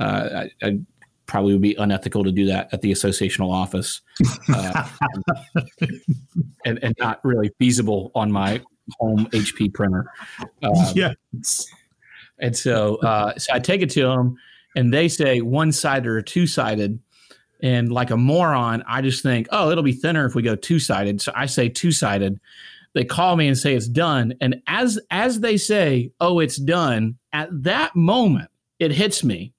uh, 0.00 0.44
I, 0.62 0.66
I, 0.66 0.78
probably 1.24 1.54
would 1.54 1.62
be 1.62 1.74
unethical 1.74 2.22
to 2.22 2.30
do 2.30 2.46
that 2.46 2.72
at 2.72 2.82
the 2.82 2.92
associational 2.92 3.50
office 3.52 4.00
uh, 4.54 4.88
and, 6.64 6.78
and 6.84 6.94
not 7.00 7.18
really 7.24 7.50
feasible 7.58 8.12
on 8.14 8.30
my 8.30 8.62
home 9.00 9.26
hp 9.32 9.74
printer 9.74 10.06
um, 10.62 10.72
yes 10.94 11.66
and 12.38 12.56
so, 12.56 12.96
uh, 12.96 13.36
so 13.38 13.52
I 13.52 13.58
take 13.58 13.82
it 13.82 13.90
to 13.90 14.02
them, 14.02 14.36
and 14.74 14.92
they 14.92 15.08
say 15.08 15.40
one 15.40 15.72
sided 15.72 16.08
or 16.08 16.22
two 16.22 16.46
sided. 16.46 16.98
And 17.62 17.90
like 17.90 18.10
a 18.10 18.16
moron, 18.16 18.84
I 18.86 19.00
just 19.00 19.22
think, 19.22 19.48
oh, 19.50 19.70
it'll 19.70 19.82
be 19.82 19.92
thinner 19.92 20.26
if 20.26 20.34
we 20.34 20.42
go 20.42 20.56
two 20.56 20.78
sided. 20.78 21.22
So 21.22 21.32
I 21.34 21.46
say 21.46 21.70
two 21.70 21.90
sided. 21.90 22.38
They 22.96 23.04
call 23.04 23.36
me 23.36 23.46
and 23.46 23.58
say 23.58 23.74
it's 23.74 23.88
done. 23.88 24.32
And 24.40 24.62
as 24.66 24.98
as 25.10 25.40
they 25.40 25.58
say, 25.58 26.12
oh, 26.18 26.38
it's 26.38 26.56
done, 26.56 27.18
at 27.30 27.50
that 27.62 27.94
moment 27.94 28.48
it 28.78 28.90
hits 28.90 29.22
me. 29.22 29.52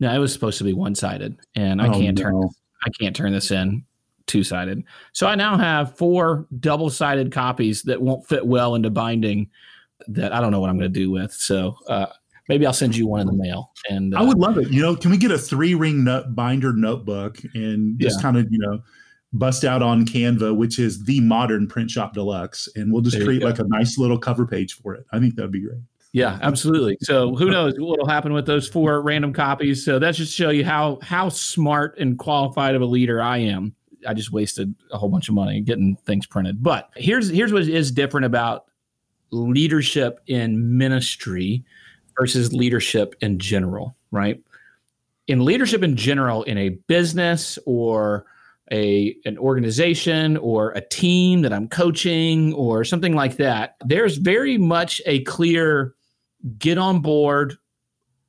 Now 0.00 0.14
it 0.14 0.18
was 0.18 0.32
supposed 0.32 0.56
to 0.58 0.64
be 0.64 0.72
one 0.72 0.94
sided, 0.94 1.36
and 1.54 1.82
I 1.82 1.88
oh, 1.88 1.92
can't 1.92 2.16
no. 2.16 2.24
turn 2.24 2.40
this, 2.40 2.58
I 2.82 2.88
can't 2.98 3.14
turn 3.14 3.32
this 3.34 3.50
in 3.50 3.84
two 4.26 4.42
sided. 4.42 4.82
So 5.12 5.26
I 5.26 5.34
now 5.34 5.58
have 5.58 5.98
four 5.98 6.46
double 6.58 6.88
sided 6.88 7.32
copies 7.32 7.82
that 7.82 8.00
won't 8.00 8.26
fit 8.26 8.46
well 8.46 8.74
into 8.74 8.88
binding 8.88 9.50
that 10.08 10.32
I 10.32 10.40
don't 10.40 10.50
know 10.50 10.60
what 10.60 10.70
I'm 10.70 10.78
going 10.78 10.90
to 10.90 11.00
do 11.00 11.10
with. 11.10 11.34
So 11.34 11.76
uh, 11.86 12.06
maybe 12.48 12.64
I'll 12.64 12.72
send 12.72 12.96
you 12.96 13.06
one 13.06 13.20
in 13.20 13.26
the 13.26 13.34
mail. 13.34 13.72
And 13.90 14.14
uh, 14.14 14.20
I 14.20 14.22
would 14.22 14.38
love 14.38 14.56
it. 14.56 14.70
You 14.70 14.80
know, 14.80 14.96
can 14.96 15.10
we 15.10 15.18
get 15.18 15.32
a 15.32 15.38
three 15.38 15.74
ring 15.74 16.02
nut 16.02 16.34
binder 16.34 16.72
notebook 16.72 17.42
and 17.52 18.00
just 18.00 18.20
yeah. 18.20 18.22
kind 18.22 18.38
of 18.38 18.46
you 18.50 18.58
know 18.58 18.80
bust 19.32 19.64
out 19.64 19.82
on 19.82 20.04
Canva, 20.04 20.56
which 20.56 20.78
is 20.78 21.04
the 21.04 21.20
modern 21.20 21.68
print 21.68 21.90
shop 21.90 22.14
deluxe, 22.14 22.68
and 22.74 22.92
we'll 22.92 23.02
just 23.02 23.16
there 23.16 23.26
create 23.26 23.42
like 23.42 23.58
a 23.58 23.64
nice 23.64 23.98
little 23.98 24.18
cover 24.18 24.46
page 24.46 24.74
for 24.74 24.94
it. 24.94 25.06
I 25.12 25.18
think 25.18 25.36
that'd 25.36 25.52
be 25.52 25.60
great. 25.60 25.80
Yeah, 26.12 26.38
absolutely. 26.42 26.96
So 27.02 27.36
who 27.36 27.50
knows 27.50 27.74
what'll 27.78 28.08
happen 28.08 28.32
with 28.32 28.44
those 28.44 28.68
four 28.68 29.00
random 29.00 29.32
copies? 29.32 29.84
So 29.84 30.00
that's 30.00 30.18
just 30.18 30.32
to 30.32 30.42
show 30.42 30.50
you 30.50 30.64
how 30.64 30.98
how 31.02 31.28
smart 31.28 31.96
and 31.98 32.18
qualified 32.18 32.74
of 32.74 32.82
a 32.82 32.86
leader 32.86 33.22
I 33.22 33.38
am. 33.38 33.74
I 34.06 34.14
just 34.14 34.32
wasted 34.32 34.74
a 34.90 34.98
whole 34.98 35.08
bunch 35.08 35.28
of 35.28 35.34
money 35.34 35.60
getting 35.60 35.96
things 36.06 36.26
printed. 36.26 36.62
But 36.62 36.90
here's 36.96 37.28
here's 37.28 37.52
what 37.52 37.62
is 37.62 37.92
different 37.92 38.26
about 38.26 38.64
leadership 39.30 40.20
in 40.26 40.76
ministry 40.76 41.64
versus 42.18 42.52
leadership 42.52 43.14
in 43.20 43.38
general, 43.38 43.94
right? 44.10 44.42
In 45.28 45.44
leadership 45.44 45.84
in 45.84 45.94
general, 45.94 46.42
in 46.42 46.58
a 46.58 46.70
business 46.70 47.56
or 47.66 48.24
a 48.72 49.16
an 49.24 49.36
organization 49.38 50.36
or 50.36 50.70
a 50.72 50.80
team 50.80 51.42
that 51.42 51.52
I'm 51.52 51.68
coaching 51.68 52.52
or 52.54 52.84
something 52.84 53.14
like 53.14 53.36
that, 53.36 53.76
there's 53.84 54.16
very 54.16 54.58
much 54.58 55.00
a 55.06 55.22
clear 55.24 55.94
get 56.58 56.78
on 56.78 57.00
board 57.00 57.56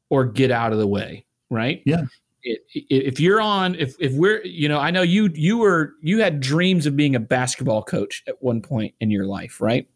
or 0.09 0.25
get 0.25 0.51
out 0.51 0.73
of 0.73 0.79
the 0.79 0.87
way, 0.87 1.25
right? 1.49 1.81
Yeah. 1.85 2.05
If 2.43 3.19
you're 3.19 3.39
on, 3.39 3.75
if 3.75 3.95
if 3.99 4.13
we're, 4.13 4.43
you 4.43 4.67
know, 4.67 4.79
I 4.79 4.89
know 4.89 5.03
you 5.03 5.29
you 5.35 5.59
were 5.59 5.93
you 6.01 6.21
had 6.21 6.39
dreams 6.39 6.87
of 6.87 6.95
being 6.95 7.15
a 7.15 7.19
basketball 7.19 7.83
coach 7.83 8.23
at 8.27 8.41
one 8.41 8.61
point 8.61 8.95
in 8.99 9.11
your 9.11 9.25
life, 9.25 9.61
right? 9.61 9.87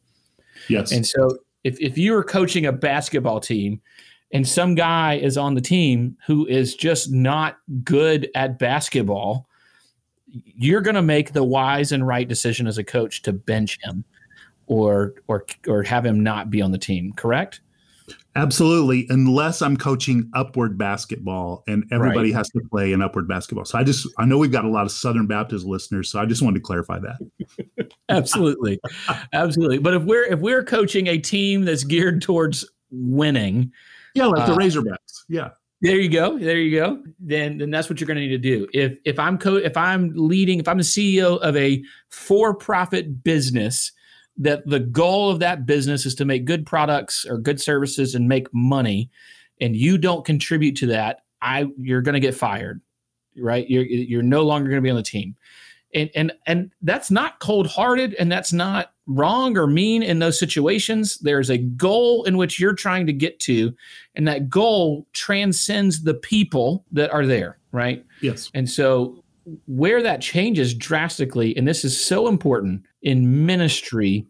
Yes. 0.70 0.92
And 0.92 1.06
so 1.06 1.40
if 1.64 1.80
if 1.82 1.98
you 1.98 2.14
were 2.14 2.24
coaching 2.24 2.68
a 2.68 2.72
basketball 2.72 3.40
team 3.40 3.82
and 4.32 4.48
some 4.48 4.76
guy 4.76 5.16
is 5.16 5.38
on 5.38 5.56
the 5.56 5.62
team 5.62 6.18
who 6.28 6.46
is 6.46 6.76
just 6.76 7.12
not 7.12 7.58
good 7.84 8.30
at 8.36 8.60
basketball, 8.60 9.48
you're 10.44 10.82
going 10.82 10.96
to 10.96 11.02
make 11.02 11.34
the 11.34 11.44
wise 11.44 11.92
and 11.92 12.06
right 12.06 12.28
decision 12.28 12.68
as 12.68 12.78
a 12.78 12.84
coach 12.84 13.22
to 13.24 13.34
bench 13.34 13.80
him 13.84 14.04
or 14.68 15.14
or 15.28 15.46
or 15.68 15.84
have 15.84 16.06
him 16.06 16.22
not 16.22 16.50
be 16.50 16.62
on 16.62 16.72
the 16.72 16.78
team, 16.78 17.14
correct? 17.14 17.62
Absolutely, 18.38 19.08
unless 19.10 19.62
I'm 19.62 19.78
coaching 19.78 20.30
upward 20.34 20.78
basketball 20.78 21.64
and 21.68 21.86
everybody 21.92 22.32
right. 22.32 22.38
has 22.38 22.50
to 22.50 22.60
play 22.70 22.92
in 22.92 23.02
upward 23.02 23.30
basketball. 23.30 23.64
So 23.64 23.78
I 23.78 23.84
just 23.84 24.08
I 24.18 24.26
know 24.26 24.38
we've 24.38 24.52
got 24.52 24.66
a 24.66 24.70
lot 24.70 24.86
of 24.86 24.92
Southern 24.92 25.26
Baptist 25.26 25.66
listeners, 25.66 26.10
so 26.10 26.20
I 26.20 26.26
just 26.26 26.42
wanted 26.42 26.56
to 26.56 26.62
clarify 26.62 27.00
that. 27.00 27.90
Absolutely. 28.10 28.80
Absolutely. 29.32 29.78
But 29.78 29.94
if 29.94 30.04
we're 30.04 30.26
if 30.26 30.40
we're 30.40 30.64
coaching 30.64 31.08
a 31.08 31.18
team 31.18 31.64
that's 31.64 31.86
geared 31.86 32.22
towards 32.22 32.70
winning, 32.92 33.72
yeah, 34.16 34.26
like 34.26 34.46
the 34.46 34.54
uh, 34.54 34.58
Razorbacks. 34.58 35.24
Yeah. 35.30 35.52
There 35.86 36.00
you 36.00 36.10
go. 36.10 36.40
There 36.40 36.58
you 36.58 36.80
go. 36.80 37.04
Then 37.20 37.60
then 37.60 37.70
that's 37.70 37.90
what 37.90 38.00
you're 38.00 38.08
going 38.08 38.18
to 38.18 38.22
need 38.22 38.30
to 38.30 38.38
do. 38.40 38.68
If 38.74 38.98
if 39.06 39.20
I'm 39.20 39.38
co- 39.38 39.58
if 39.58 39.78
I'm 39.78 40.12
leading, 40.16 40.60
if 40.60 40.68
I'm 40.68 40.78
the 40.78 40.84
CEO 40.84 41.38
of 41.40 41.56
a 41.56 41.84
for-profit 42.10 43.24
business 43.24 43.92
that 44.38 44.68
the 44.68 44.80
goal 44.80 45.30
of 45.30 45.40
that 45.42 45.68
business 45.68 46.08
is 46.08 46.16
to 46.16 46.26
make 46.26 46.46
good 46.46 46.66
products 46.66 47.24
or 47.30 47.38
good 47.38 47.62
services 47.62 48.16
and 48.16 48.28
make 48.28 48.48
money 48.52 49.12
and 49.62 49.76
you 49.76 50.00
don't 50.00 50.26
contribute 50.26 50.76
to 50.78 50.88
that, 50.88 51.20
I 51.44 51.68
you're 51.78 52.02
going 52.02 52.14
to 52.14 52.20
get 52.20 52.34
fired. 52.34 52.82
Right? 53.38 53.70
You're 53.70 53.86
you're 53.86 54.24
no 54.24 54.42
longer 54.42 54.72
going 54.72 54.82
to 54.82 54.86
be 54.86 54.90
on 54.90 54.96
the 54.96 55.04
team. 55.04 55.36
And 55.96 56.12
and 56.14 56.34
and 56.46 56.72
that's 56.82 57.10
not 57.10 57.40
cold-hearted 57.40 58.14
and 58.16 58.32
that's 58.32 58.54
not 58.54 58.92
wrong 59.08 59.58
or 59.58 59.66
mean 59.66 60.04
in 60.04 60.20
those 60.20 60.38
situations. 60.38 61.18
There's 61.20 61.50
a 61.50 61.58
goal 61.58 62.24
in 62.26 62.38
which 62.38 62.60
you're 62.60 62.74
trying 62.74 63.06
to 63.08 63.14
get 63.14 63.40
to, 63.42 63.74
and 64.14 64.28
that 64.28 64.50
goal 64.50 65.08
transcends 65.14 66.04
the 66.04 66.14
people 66.14 66.86
that 66.92 67.12
are 67.12 67.26
there, 67.26 67.58
right? 67.72 68.06
Yes. 68.22 68.52
And 68.54 68.70
so, 68.70 69.24
where 69.68 70.04
that 70.04 70.22
changes 70.22 70.74
drastically, 70.74 71.56
and 71.56 71.68
this 71.68 71.86
is 71.86 72.04
so 72.04 72.28
important 72.28 72.84
in 73.02 73.46
ministry, 73.46 74.26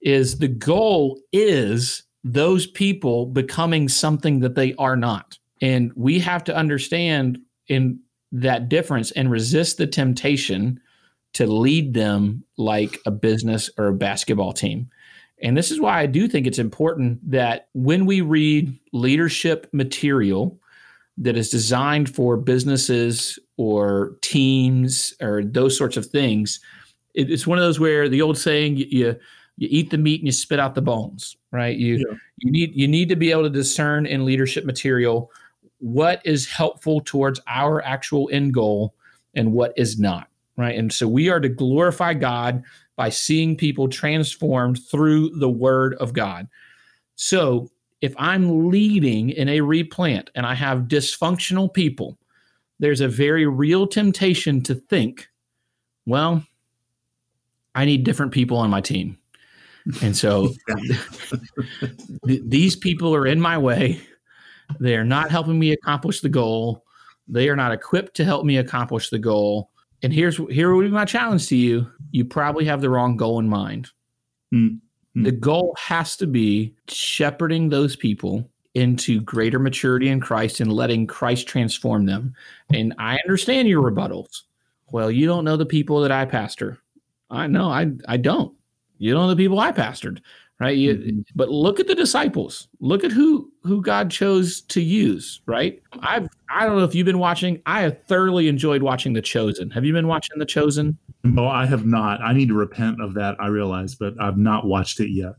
is 0.00 0.38
the 0.38 0.48
goal 0.48 1.20
is 1.32 2.02
those 2.24 2.66
people 2.66 3.26
becoming 3.26 3.88
something 3.88 4.40
that 4.40 4.54
they 4.54 4.74
are 4.74 4.96
not. 4.96 5.38
And 5.60 5.92
we 5.94 6.18
have 6.20 6.44
to 6.44 6.56
understand 6.56 7.38
in 7.68 8.00
that 8.32 8.68
difference 8.68 9.10
and 9.12 9.30
resist 9.30 9.76
the 9.76 9.86
temptation 9.86 10.80
to 11.32 11.46
lead 11.46 11.94
them 11.94 12.44
like 12.56 12.98
a 13.06 13.10
business 13.10 13.70
or 13.78 13.88
a 13.88 13.94
basketball 13.94 14.52
team. 14.52 14.88
And 15.42 15.56
this 15.56 15.70
is 15.70 15.80
why 15.80 16.00
I 16.00 16.06
do 16.06 16.28
think 16.28 16.46
it's 16.46 16.58
important 16.58 17.18
that 17.30 17.68
when 17.72 18.04
we 18.04 18.20
read 18.20 18.78
leadership 18.92 19.68
material 19.72 20.58
that 21.18 21.36
is 21.36 21.50
designed 21.50 22.14
for 22.14 22.36
businesses 22.36 23.38
or 23.56 24.16
teams 24.20 25.14
or 25.20 25.42
those 25.44 25.76
sorts 25.76 25.96
of 25.96 26.06
things, 26.06 26.60
it's 27.14 27.46
one 27.46 27.58
of 27.58 27.64
those 27.64 27.80
where 27.80 28.08
the 28.08 28.22
old 28.22 28.38
saying 28.38 28.76
you 28.76 29.16
you 29.56 29.68
eat 29.70 29.90
the 29.90 29.98
meat 29.98 30.20
and 30.20 30.26
you 30.26 30.32
spit 30.32 30.58
out 30.58 30.74
the 30.74 30.82
bones, 30.82 31.36
right? 31.52 31.76
You 31.76 31.96
yeah. 31.96 32.16
you 32.38 32.50
need 32.50 32.74
you 32.74 32.88
need 32.88 33.08
to 33.10 33.16
be 33.16 33.30
able 33.30 33.42
to 33.42 33.50
discern 33.50 34.06
in 34.06 34.24
leadership 34.24 34.64
material 34.64 35.30
what 35.78 36.20
is 36.24 36.48
helpful 36.48 37.00
towards 37.04 37.40
our 37.46 37.82
actual 37.82 38.28
end 38.32 38.54
goal 38.54 38.94
and 39.34 39.52
what 39.52 39.72
is 39.76 39.98
not 39.98 40.29
right? 40.60 40.76
And 40.76 40.92
so 40.92 41.08
we 41.08 41.28
are 41.28 41.40
to 41.40 41.48
glorify 41.48 42.14
God 42.14 42.62
by 42.96 43.08
seeing 43.08 43.56
people 43.56 43.88
transformed 43.88 44.78
through 44.90 45.30
the 45.38 45.48
word 45.48 45.94
of 45.94 46.12
God. 46.12 46.48
So 47.16 47.70
if 48.00 48.14
I'm 48.18 48.70
leading 48.70 49.30
in 49.30 49.48
a 49.48 49.60
replant 49.60 50.30
and 50.34 50.46
I 50.46 50.54
have 50.54 50.80
dysfunctional 50.82 51.72
people, 51.72 52.18
there's 52.78 53.00
a 53.00 53.08
very 53.08 53.46
real 53.46 53.86
temptation 53.86 54.62
to 54.62 54.74
think, 54.74 55.28
well, 56.06 56.44
I 57.74 57.84
need 57.84 58.04
different 58.04 58.32
people 58.32 58.56
on 58.56 58.70
my 58.70 58.80
team. 58.80 59.18
And 60.02 60.16
so 60.16 60.52
these 62.24 62.76
people 62.76 63.14
are 63.14 63.26
in 63.26 63.40
my 63.40 63.56
way. 63.58 64.00
They 64.78 64.96
are 64.96 65.04
not 65.04 65.30
helping 65.30 65.58
me 65.58 65.72
accomplish 65.72 66.20
the 66.20 66.28
goal. 66.28 66.84
They 67.28 67.48
are 67.48 67.56
not 67.56 67.72
equipped 67.72 68.14
to 68.16 68.24
help 68.24 68.44
me 68.44 68.58
accomplish 68.58 69.10
the 69.10 69.18
goal 69.18 69.69
and 70.02 70.12
here's 70.12 70.36
here 70.36 70.74
would 70.74 70.84
be 70.84 70.90
my 70.90 71.04
challenge 71.04 71.48
to 71.48 71.56
you. 71.56 71.90
You 72.10 72.24
probably 72.24 72.64
have 72.64 72.80
the 72.80 72.90
wrong 72.90 73.16
goal 73.16 73.38
in 73.38 73.48
mind. 73.48 73.88
Mm-hmm. 74.52 75.22
the 75.22 75.30
goal 75.30 75.76
has 75.78 76.16
to 76.16 76.26
be 76.26 76.74
shepherding 76.88 77.68
those 77.68 77.94
people 77.94 78.50
into 78.74 79.20
greater 79.20 79.60
maturity 79.60 80.08
in 80.08 80.18
christ 80.18 80.58
and 80.58 80.72
letting 80.72 81.06
christ 81.06 81.46
transform 81.46 82.06
them. 82.06 82.34
And 82.74 82.94
i 82.98 83.16
understand 83.24 83.68
your 83.68 83.88
rebuttals. 83.88 84.42
Well 84.90 85.10
you 85.10 85.26
don't 85.26 85.44
know 85.44 85.56
the 85.56 85.66
people 85.66 86.00
that 86.00 86.10
i 86.10 86.24
pastor. 86.24 86.78
I 87.30 87.46
know 87.46 87.70
i 87.70 87.92
i 88.08 88.16
don't. 88.16 88.52
You 88.98 89.12
don't 89.12 89.22
know 89.22 89.34
the 89.34 89.36
people 89.36 89.60
i 89.60 89.70
pastored 89.70 90.20
right? 90.60 90.76
You, 90.76 90.94
mm-hmm. 90.94 91.20
but 91.34 91.48
look 91.48 91.80
at 91.80 91.88
the 91.88 91.94
disciples. 91.94 92.68
Look 92.78 93.02
at 93.02 93.10
who 93.10 93.49
who 93.62 93.82
god 93.82 94.10
chose 94.10 94.62
to 94.62 94.80
use 94.80 95.40
right? 95.46 95.82
I've 96.00 96.28
i 96.50 96.66
don't 96.66 96.76
know 96.76 96.84
if 96.84 96.94
you've 96.94 97.06
been 97.06 97.18
watching. 97.18 97.60
I 97.66 97.82
have 97.82 98.02
thoroughly 98.04 98.48
enjoyed 98.48 98.82
watching 98.82 99.12
the 99.12 99.22
chosen. 99.22 99.70
Have 99.70 99.84
you 99.84 99.92
been 99.92 100.08
watching 100.08 100.38
the 100.38 100.46
chosen? 100.46 100.98
No 101.24 101.46
i 101.46 101.66
have 101.66 101.86
not. 101.86 102.20
I 102.22 102.32
need 102.32 102.48
to 102.48 102.54
repent 102.54 103.00
of 103.00 103.14
that 103.14 103.36
i 103.40 103.46
realize 103.46 103.94
but 103.94 104.14
i've 104.20 104.38
not 104.38 104.66
watched 104.66 105.00
it 105.00 105.10
yet. 105.10 105.34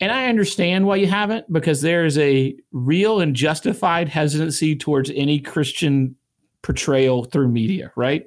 And 0.00 0.12
i 0.12 0.26
understand 0.26 0.86
why 0.86 0.96
you 0.96 1.06
haven't 1.06 1.50
because 1.52 1.82
there 1.82 2.04
is 2.04 2.18
a 2.18 2.56
real 2.72 3.20
and 3.20 3.34
justified 3.34 4.08
hesitancy 4.08 4.76
towards 4.76 5.10
any 5.10 5.38
christian 5.38 6.16
portrayal 6.62 7.24
through 7.24 7.48
media 7.48 7.92
right? 7.96 8.26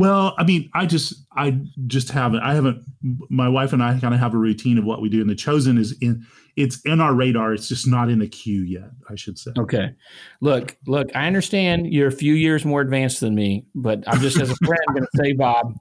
Well, 0.00 0.34
I 0.38 0.44
mean, 0.44 0.70
I 0.72 0.86
just 0.86 1.26
I 1.36 1.60
just 1.86 2.08
haven't. 2.08 2.40
I 2.40 2.54
haven't 2.54 2.82
my 3.28 3.50
wife 3.50 3.74
and 3.74 3.82
I 3.82 3.98
kind 4.00 4.14
of 4.14 4.20
have 4.20 4.32
a 4.32 4.38
routine 4.38 4.78
of 4.78 4.84
what 4.86 5.02
we 5.02 5.10
do 5.10 5.20
and 5.20 5.28
the 5.28 5.34
chosen 5.34 5.76
is 5.76 5.94
in 6.00 6.26
it's 6.62 6.80
in 6.82 7.00
our 7.00 7.14
radar. 7.14 7.52
It's 7.54 7.68
just 7.68 7.86
not 7.86 8.10
in 8.10 8.18
the 8.18 8.28
queue 8.28 8.62
yet, 8.62 8.90
I 9.08 9.14
should 9.14 9.38
say. 9.38 9.52
Okay. 9.58 9.94
Look, 10.40 10.76
look, 10.86 11.14
I 11.14 11.26
understand 11.26 11.92
you're 11.92 12.08
a 12.08 12.12
few 12.12 12.34
years 12.34 12.64
more 12.64 12.80
advanced 12.80 13.20
than 13.20 13.34
me, 13.34 13.66
but 13.74 14.04
I'm 14.06 14.20
just 14.20 14.40
as 14.40 14.50
a 14.50 14.56
friend 14.56 14.80
going 14.88 15.02
to 15.02 15.22
say 15.22 15.32
Bob, 15.32 15.74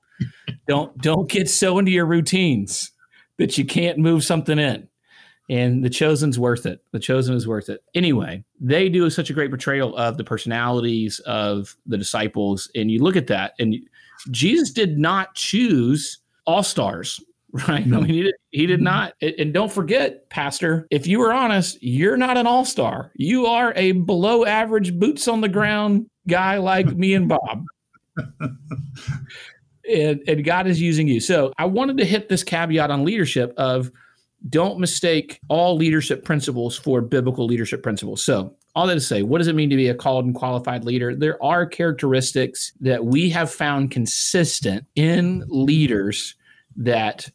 don't 0.68 0.98
don't 1.00 1.30
get 1.30 1.50
so 1.50 1.80
into 1.80 1.92
your 1.92 2.06
routines 2.06 2.92
that 3.38 3.58
you 3.58 3.66
can't 3.66 3.98
move 3.98 4.24
something 4.24 4.60
in. 4.60 4.88
And 5.50 5.84
the 5.84 5.90
chosen's 5.90 6.38
worth 6.38 6.68
it. 6.68 6.84
The 6.92 7.00
chosen 7.00 7.36
is 7.36 7.48
worth 7.48 7.70
it. 7.70 7.84
Anyway, 7.96 8.44
they 8.60 8.88
do 8.88 9.10
such 9.10 9.32
a 9.32 9.34
great 9.34 9.50
portrayal 9.50 9.98
of 9.98 10.18
the 10.18 10.24
personalities 10.24 11.20
of 11.22 11.76
the 11.88 11.98
disciples 11.98 12.70
and 12.76 12.92
you 12.92 13.02
look 13.02 13.16
at 13.16 13.28
that 13.28 13.54
and 13.60 13.76
Jesus 14.32 14.72
did 14.72 15.00
not 15.00 15.34
choose 15.36 16.20
all 16.46 16.64
stars, 16.64 17.20
right? 17.68 17.86
No. 17.86 17.98
I 17.98 18.02
mean, 18.02 18.10
he 18.10 18.24
did, 18.24 18.36
he 18.52 18.66
did 18.66 18.78
mm-hmm. 18.78 18.84
not. 18.84 19.14
And 19.22 19.54
don't 19.54 19.72
forget, 19.72 20.30
Pastor, 20.30 20.88
if 20.92 21.08
you 21.08 21.20
were 21.20 21.34
honest, 21.34 21.82
you're 21.82 22.18
not 22.18 22.38
an 22.38 22.48
all 22.48 22.66
star. 22.66 23.12
You 23.16 23.48
are 23.48 23.74
a 23.76 23.94
below 23.94 24.46
average, 24.46 24.98
boots 24.98 25.28
on 25.28 25.42
the 25.42 25.50
ground 25.50 26.10
guy 26.28 26.58
like 26.58 26.96
me 26.96 27.14
and 27.16 27.28
Bob. 27.28 27.66
and, 29.90 30.22
and 30.28 30.44
God 30.44 30.68
is 30.68 30.80
using 30.80 31.08
you. 31.08 31.20
So 31.20 31.52
I 31.58 31.66
wanted 31.66 31.98
to 31.98 32.06
hit 32.06 32.30
this 32.30 32.44
caveat 32.44 32.92
on 32.92 33.04
leadership 33.04 33.54
of 33.58 33.92
don't 34.48 34.80
mistake 34.80 35.40
all 35.50 35.76
leadership 35.76 36.24
principles 36.24 36.78
for 36.78 37.02
biblical 37.02 37.46
leadership 37.46 37.84
principles. 37.84 38.24
So 38.24 38.56
all 38.76 38.88
that 38.88 38.94
to 38.94 39.02
say, 39.02 39.24
what 39.24 39.40
does 39.40 39.48
it 39.48 39.56
mean 39.56 39.70
to 39.72 39.76
be 39.76 39.88
a 39.88 39.96
called 39.96 40.26
and 40.26 40.36
qualified 40.36 40.86
leader? 40.86 41.16
There 41.16 41.44
are 41.44 41.66
characteristics 41.66 42.72
that 42.80 43.04
we 43.06 43.30
have 43.32 43.52
found 43.52 43.92
consistent 43.92 44.86
in 44.96 45.44
leaders 45.48 46.36
that 46.78 47.30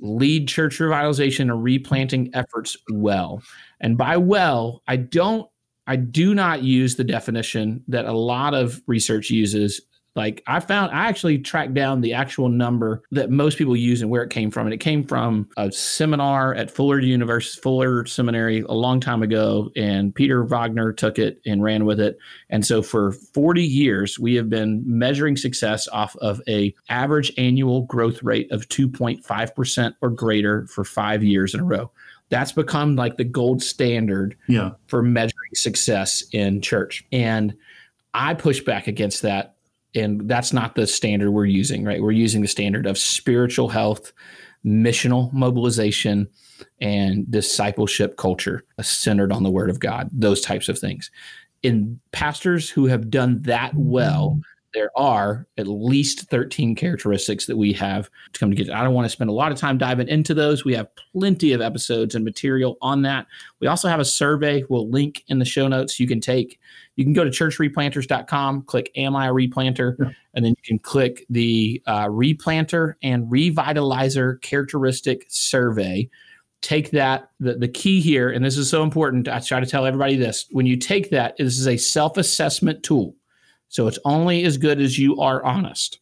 lead 0.00 0.48
church 0.48 0.78
revitalization 0.78 1.50
and 1.50 1.62
replanting 1.62 2.30
efforts 2.34 2.76
well. 2.90 3.42
And 3.80 3.96
by 3.96 4.16
well, 4.16 4.82
I 4.88 4.96
don't 4.96 5.48
I 5.86 5.96
do 5.96 6.34
not 6.34 6.62
use 6.62 6.94
the 6.94 7.04
definition 7.04 7.82
that 7.88 8.04
a 8.04 8.12
lot 8.12 8.54
of 8.54 8.80
research 8.86 9.28
uses 9.30 9.80
Like 10.16 10.42
I 10.46 10.58
found, 10.60 10.92
I 10.92 11.06
actually 11.06 11.38
tracked 11.38 11.74
down 11.74 12.00
the 12.00 12.14
actual 12.14 12.48
number 12.48 13.02
that 13.12 13.30
most 13.30 13.58
people 13.58 13.76
use 13.76 14.02
and 14.02 14.10
where 14.10 14.22
it 14.22 14.30
came 14.30 14.50
from. 14.50 14.66
And 14.66 14.74
it 14.74 14.78
came 14.78 15.04
from 15.04 15.48
a 15.56 15.70
seminar 15.70 16.54
at 16.54 16.70
Fuller 16.70 16.98
University, 16.98 17.60
Fuller 17.60 18.04
Seminary 18.06 18.60
a 18.68 18.72
long 18.72 18.98
time 18.98 19.22
ago. 19.22 19.70
And 19.76 20.14
Peter 20.14 20.42
Wagner 20.44 20.92
took 20.92 21.18
it 21.18 21.40
and 21.46 21.62
ran 21.62 21.84
with 21.84 22.00
it. 22.00 22.18
And 22.48 22.66
so 22.66 22.82
for 22.82 23.12
40 23.12 23.62
years, 23.62 24.18
we 24.18 24.34
have 24.34 24.50
been 24.50 24.82
measuring 24.84 25.36
success 25.36 25.86
off 25.88 26.16
of 26.16 26.40
a 26.48 26.74
average 26.88 27.32
annual 27.38 27.82
growth 27.82 28.22
rate 28.22 28.50
of 28.50 28.68
2.5% 28.68 29.94
or 30.00 30.10
greater 30.10 30.66
for 30.66 30.84
five 30.84 31.22
years 31.22 31.54
in 31.54 31.60
a 31.60 31.64
row 31.64 31.90
that's 32.30 32.52
become 32.52 32.96
like 32.96 33.16
the 33.16 33.24
gold 33.24 33.62
standard 33.62 34.36
yeah. 34.46 34.70
for 34.86 35.02
measuring 35.02 35.54
success 35.54 36.24
in 36.32 36.62
church. 36.62 37.04
And 37.12 37.54
I 38.14 38.34
push 38.34 38.60
back 38.60 38.86
against 38.86 39.22
that. 39.22 39.56
And 39.94 40.28
that's 40.28 40.52
not 40.52 40.74
the 40.74 40.86
standard 40.86 41.30
we're 41.32 41.46
using, 41.46 41.84
right? 41.84 42.02
We're 42.02 42.12
using 42.12 42.42
the 42.42 42.48
standard 42.48 42.86
of 42.86 42.96
spiritual 42.96 43.68
health, 43.68 44.12
missional 44.64 45.32
mobilization, 45.32 46.28
and 46.80 47.30
discipleship 47.30 48.16
culture 48.16 48.64
centered 48.80 49.32
on 49.32 49.42
the 49.42 49.50
word 49.50 49.70
of 49.70 49.80
God, 49.80 50.08
those 50.12 50.40
types 50.40 50.68
of 50.68 50.78
things. 50.78 51.10
In 51.62 52.00
pastors 52.12 52.70
who 52.70 52.86
have 52.86 53.10
done 53.10 53.42
that 53.42 53.72
well, 53.74 54.40
there 54.72 54.90
are 54.96 55.46
at 55.58 55.66
least 55.66 56.30
13 56.30 56.74
characteristics 56.74 57.46
that 57.46 57.56
we 57.56 57.72
have 57.72 58.08
to 58.32 58.40
come 58.40 58.50
together. 58.50 58.74
I 58.74 58.84
don't 58.84 58.94
want 58.94 59.04
to 59.06 59.10
spend 59.10 59.30
a 59.30 59.34
lot 59.34 59.52
of 59.52 59.58
time 59.58 59.78
diving 59.78 60.08
into 60.08 60.32
those. 60.32 60.64
We 60.64 60.74
have 60.74 60.88
plenty 61.12 61.52
of 61.52 61.60
episodes 61.60 62.14
and 62.14 62.24
material 62.24 62.78
on 62.80 63.02
that. 63.02 63.26
We 63.60 63.66
also 63.66 63.88
have 63.88 64.00
a 64.00 64.04
survey 64.04 64.64
we'll 64.68 64.88
link 64.88 65.24
in 65.28 65.38
the 65.38 65.44
show 65.44 65.66
notes 65.68 65.98
you 65.98 66.06
can 66.06 66.20
take. 66.20 66.60
You 67.00 67.06
can 67.06 67.14
go 67.14 67.24
to 67.24 67.30
churchreplanters.com, 67.30 68.62
click 68.62 68.92
Am 68.94 69.16
I 69.16 69.28
a 69.28 69.32
Replanter? 69.32 69.96
Yeah. 69.98 70.10
And 70.34 70.44
then 70.44 70.50
you 70.50 70.62
can 70.62 70.78
click 70.78 71.26
the 71.30 71.82
uh, 71.86 72.06
Replanter 72.06 72.94
and 73.02 73.26
Revitalizer 73.26 74.40
characteristic 74.42 75.26
survey. 75.28 76.08
Take 76.60 76.90
that. 76.90 77.30
The, 77.40 77.54
the 77.54 77.68
key 77.68 78.00
here, 78.00 78.30
and 78.30 78.44
this 78.44 78.56
is 78.58 78.68
so 78.68 78.82
important, 78.82 79.28
I 79.28 79.40
try 79.40 79.60
to 79.60 79.66
tell 79.66 79.86
everybody 79.86 80.16
this 80.16 80.46
when 80.50 80.66
you 80.66 80.76
take 80.76 81.10
that, 81.10 81.36
this 81.38 81.58
is 81.58 81.66
a 81.66 81.76
self 81.78 82.16
assessment 82.16 82.82
tool 82.82 83.16
so 83.70 83.86
it's 83.86 84.00
only 84.04 84.44
as 84.44 84.58
good 84.58 84.80
as 84.80 84.98
you 84.98 85.18
are 85.20 85.42
honest. 85.44 86.00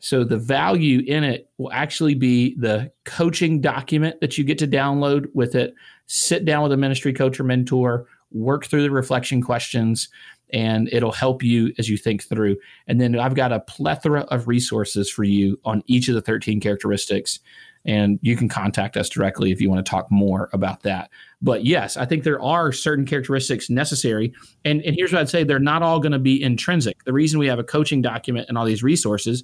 So 0.00 0.24
the 0.24 0.36
value 0.36 1.02
in 1.06 1.22
it 1.22 1.48
will 1.56 1.72
actually 1.72 2.16
be 2.16 2.56
the 2.58 2.90
coaching 3.04 3.60
document 3.60 4.20
that 4.20 4.36
you 4.36 4.42
get 4.42 4.58
to 4.58 4.66
download 4.66 5.26
with 5.32 5.54
it. 5.54 5.74
Sit 6.06 6.44
down 6.44 6.64
with 6.64 6.72
a 6.72 6.76
ministry 6.76 7.12
coach 7.12 7.38
or 7.38 7.44
mentor, 7.44 8.08
work 8.34 8.66
through 8.66 8.82
the 8.82 8.90
reflection 8.90 9.42
questions, 9.42 10.08
and 10.52 10.88
it'll 10.92 11.12
help 11.12 11.42
you 11.42 11.72
as 11.78 11.88
you 11.88 11.96
think 11.96 12.24
through. 12.24 12.56
And 12.86 13.00
then 13.00 13.18
I've 13.18 13.34
got 13.34 13.52
a 13.52 13.60
plethora 13.60 14.22
of 14.22 14.48
resources 14.48 15.10
for 15.10 15.24
you 15.24 15.58
on 15.64 15.82
each 15.86 16.08
of 16.08 16.14
the 16.14 16.20
13 16.20 16.60
characteristics. 16.60 17.40
And 17.84 18.20
you 18.22 18.36
can 18.36 18.48
contact 18.48 18.96
us 18.96 19.08
directly 19.08 19.50
if 19.50 19.60
you 19.60 19.68
want 19.68 19.84
to 19.84 19.90
talk 19.90 20.08
more 20.10 20.50
about 20.52 20.82
that. 20.82 21.10
But 21.40 21.64
yes, 21.64 21.96
I 21.96 22.04
think 22.04 22.22
there 22.22 22.40
are 22.40 22.70
certain 22.70 23.04
characteristics 23.04 23.68
necessary. 23.68 24.32
And, 24.64 24.82
and 24.82 24.94
here's 24.96 25.12
what 25.12 25.20
I'd 25.20 25.28
say 25.28 25.42
they're 25.42 25.58
not 25.58 25.82
all 25.82 25.98
going 25.98 26.12
to 26.12 26.20
be 26.20 26.40
intrinsic. 26.40 27.02
The 27.04 27.12
reason 27.12 27.40
we 27.40 27.48
have 27.48 27.58
a 27.58 27.64
coaching 27.64 28.00
document 28.00 28.46
and 28.48 28.56
all 28.56 28.64
these 28.64 28.84
resources 28.84 29.42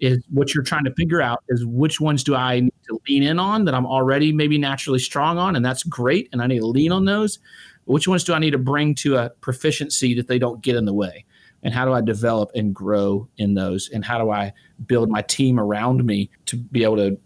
is 0.00 0.22
what 0.30 0.54
you're 0.54 0.64
trying 0.64 0.84
to 0.84 0.94
figure 0.94 1.22
out 1.22 1.42
is 1.48 1.64
which 1.64 2.00
ones 2.00 2.22
do 2.24 2.34
I 2.34 2.60
need 2.60 2.72
to 2.88 2.98
lean 3.08 3.22
in 3.22 3.38
on 3.38 3.64
that 3.64 3.74
I'm 3.74 3.86
already 3.86 4.32
maybe 4.32 4.58
naturally 4.58 4.98
strong 4.98 5.38
on, 5.38 5.56
and 5.56 5.64
that's 5.64 5.82
great, 5.82 6.28
and 6.32 6.42
I 6.42 6.46
need 6.46 6.58
to 6.58 6.66
lean 6.66 6.92
on 6.92 7.04
those. 7.04 7.38
Which 7.86 8.06
ones 8.06 8.24
do 8.24 8.34
I 8.34 8.38
need 8.38 8.50
to 8.50 8.58
bring 8.58 8.94
to 8.96 9.16
a 9.16 9.30
proficiency 9.30 10.14
that 10.14 10.28
they 10.28 10.38
don't 10.38 10.62
get 10.62 10.76
in 10.76 10.84
the 10.84 10.94
way? 10.94 11.24
And 11.62 11.72
how 11.72 11.84
do 11.84 11.92
I 11.92 12.00
develop 12.00 12.50
and 12.54 12.74
grow 12.74 13.28
in 13.38 13.54
those? 13.54 13.88
And 13.92 14.04
how 14.04 14.18
do 14.18 14.30
I 14.30 14.52
build 14.86 15.08
my 15.08 15.22
team 15.22 15.58
around 15.58 16.04
me 16.04 16.30
to 16.46 16.56
be 16.56 16.84
able 16.84 16.96
to 16.96 17.18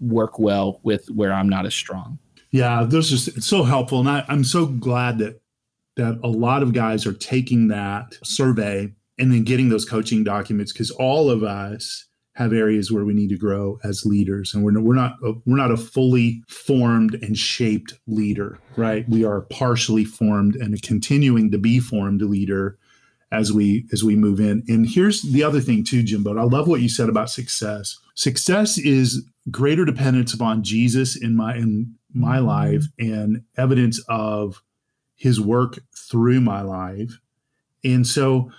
work 0.00 0.38
well 0.38 0.80
with 0.82 1.06
where 1.10 1.32
I'm 1.32 1.48
not 1.48 1.66
as 1.66 1.74
strong? 1.74 2.18
Yeah, 2.50 2.84
this 2.84 3.12
is 3.12 3.28
it's 3.28 3.46
so 3.46 3.64
helpful, 3.64 4.00
and 4.00 4.08
I, 4.08 4.24
I'm 4.28 4.44
so 4.44 4.66
glad 4.66 5.18
that 5.18 5.40
that 5.96 6.18
a 6.22 6.28
lot 6.28 6.62
of 6.62 6.72
guys 6.72 7.06
are 7.06 7.12
taking 7.12 7.68
that 7.68 8.14
survey 8.22 8.92
and 9.18 9.32
then 9.32 9.44
getting 9.44 9.68
those 9.68 9.84
coaching 9.84 10.24
documents 10.24 10.72
because 10.72 10.90
all 10.90 11.30
of 11.30 11.42
us 11.42 12.06
have 12.36 12.52
areas 12.52 12.92
where 12.92 13.04
we 13.04 13.14
need 13.14 13.28
to 13.28 13.38
grow 13.38 13.78
as 13.82 14.06
leaders. 14.06 14.54
And 14.54 14.64
we're, 14.64 14.80
we're 14.80 14.94
not 14.94 15.16
a, 15.24 15.32
we're 15.44 15.56
not 15.56 15.70
a 15.70 15.76
fully 15.76 16.42
formed 16.48 17.14
and 17.22 17.36
shaped 17.36 17.94
leader 18.06 18.58
right? 18.76 19.08
We 19.08 19.24
are 19.24 19.42
partially 19.42 20.04
formed 20.04 20.54
and 20.56 20.74
a 20.74 20.78
continuing 20.78 21.50
to 21.50 21.58
be 21.58 21.80
formed 21.80 22.22
leader 22.22 22.78
as 23.32 23.52
we 23.52 23.86
as 23.92 24.04
we 24.04 24.14
move 24.14 24.38
in. 24.38 24.62
And 24.68 24.88
here's 24.88 25.22
the 25.22 25.42
other 25.42 25.60
thing 25.60 25.82
too 25.82 26.02
jimbo 26.02 26.38
i 26.38 26.44
love 26.44 26.68
what 26.68 26.80
you 26.80 26.88
said 26.88 27.08
about 27.08 27.30
success. 27.30 27.98
Success 28.14 28.78
is 28.78 29.24
greater 29.50 29.84
dependence 29.84 30.32
upon 30.32 30.62
jesus 30.62 31.16
in 31.16 31.36
my 31.36 31.56
in 31.56 31.94
my 32.14 32.38
life 32.38 32.84
and 32.98 33.42
evidence 33.56 34.02
of 34.08 34.62
his 35.16 35.40
work 35.40 35.78
through 35.94 36.40
my 36.40 36.60
life. 36.60 37.18
And 37.82 38.06
so 38.06 38.50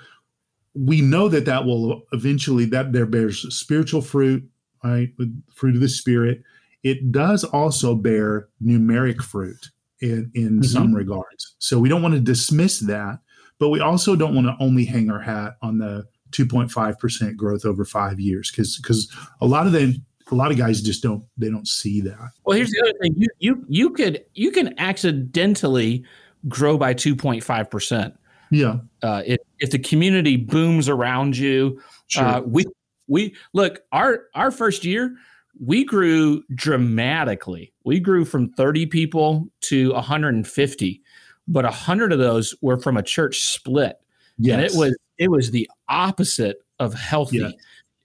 we 0.78 1.02
know 1.02 1.28
that 1.30 1.46
that 1.46 1.66
will 1.66 2.04
eventually 2.12 2.66
that 2.66 2.94
there 2.94 3.06
bears 3.06 3.46
spiritual 3.56 4.02
fruit 4.02 4.48
right 4.84 5.10
with 5.18 5.44
fruit 5.54 5.76
of 5.76 5.82
the 5.82 5.90
spirit. 5.90 6.44
It 6.84 7.12
does 7.12 7.44
also 7.44 7.96
bear 7.96 8.48
numeric 8.64 9.22
fruit 9.22 9.72
in, 10.00 10.32
in 10.36 10.60
mm-hmm. 10.60 10.64
some 10.64 10.94
regards. 10.94 11.56
So 11.60 11.80
we 11.80 11.90
don't 11.90 12.02
want 12.02 12.14
to 12.14 12.22
dismiss 12.22 12.80
that 12.82 13.20
but 13.60 13.70
we 13.70 13.80
also 13.80 14.16
don't 14.16 14.36
want 14.36 14.48
to 14.48 14.56
only 14.60 14.86
hang 14.86 15.10
our 15.10 15.20
hat 15.20 15.58
on 15.62 15.78
the 15.78 16.06
2.5% 16.32 17.36
growth 17.36 17.66
over 17.66 17.86
five 17.86 18.20
years 18.20 18.52
because 18.52 18.78
because 18.78 19.12
a 19.42 19.46
lot 19.46 19.66
of 19.66 19.74
them 19.74 20.06
a 20.30 20.36
lot 20.36 20.52
of 20.52 20.58
guys 20.58 20.82
just 20.82 21.02
don't 21.02 21.24
they 21.38 21.50
don't 21.50 21.68
see 21.68 22.02
that. 22.02 22.32
Well 22.44 22.58
here's 22.58 22.72
the 22.72 22.82
other 22.82 22.94
thing. 23.02 23.14
You 23.16 23.28
you 23.40 23.66
you 23.68 23.90
could 23.92 24.26
you 24.34 24.52
can 24.52 24.78
accidentally 24.78 26.04
grow 26.48 26.78
by 26.78 26.94
2.5% 26.94 28.14
yeah. 28.52 28.78
Uh, 29.02 29.24
if, 29.26 29.40
if 29.60 29.72
the 29.72 29.80
community 29.80 30.38
booms 30.38 30.90
around 30.90 31.38
you, 31.38 31.82
sure. 32.08 32.24
uh, 32.24 32.42
we 32.42 32.66
we 33.08 33.36
look 33.54 33.82
our 33.92 34.26
our 34.36 34.52
first 34.52 34.84
year 34.86 35.16
we 35.60 35.84
grew 35.84 36.44
dramatically. 36.54 37.74
We 37.84 38.00
grew 38.00 38.26
from 38.26 38.50
30 38.54 38.86
people 38.88 39.48
to 39.62 39.92
150, 39.94 41.02
but 41.48 41.66
100 41.66 42.12
of 42.12 42.20
those 42.20 42.56
were 42.62 42.78
from 42.78 42.98
a 42.98 43.04
church 43.04 43.42
split. 43.42 43.98
Yes. 44.38 44.54
And 44.54 44.64
it 44.64 44.78
was 44.78 44.98
it 45.18 45.32
was 45.32 45.52
the 45.52 45.70
opposite 45.90 46.58
of 46.80 46.94
healthy. 46.94 47.44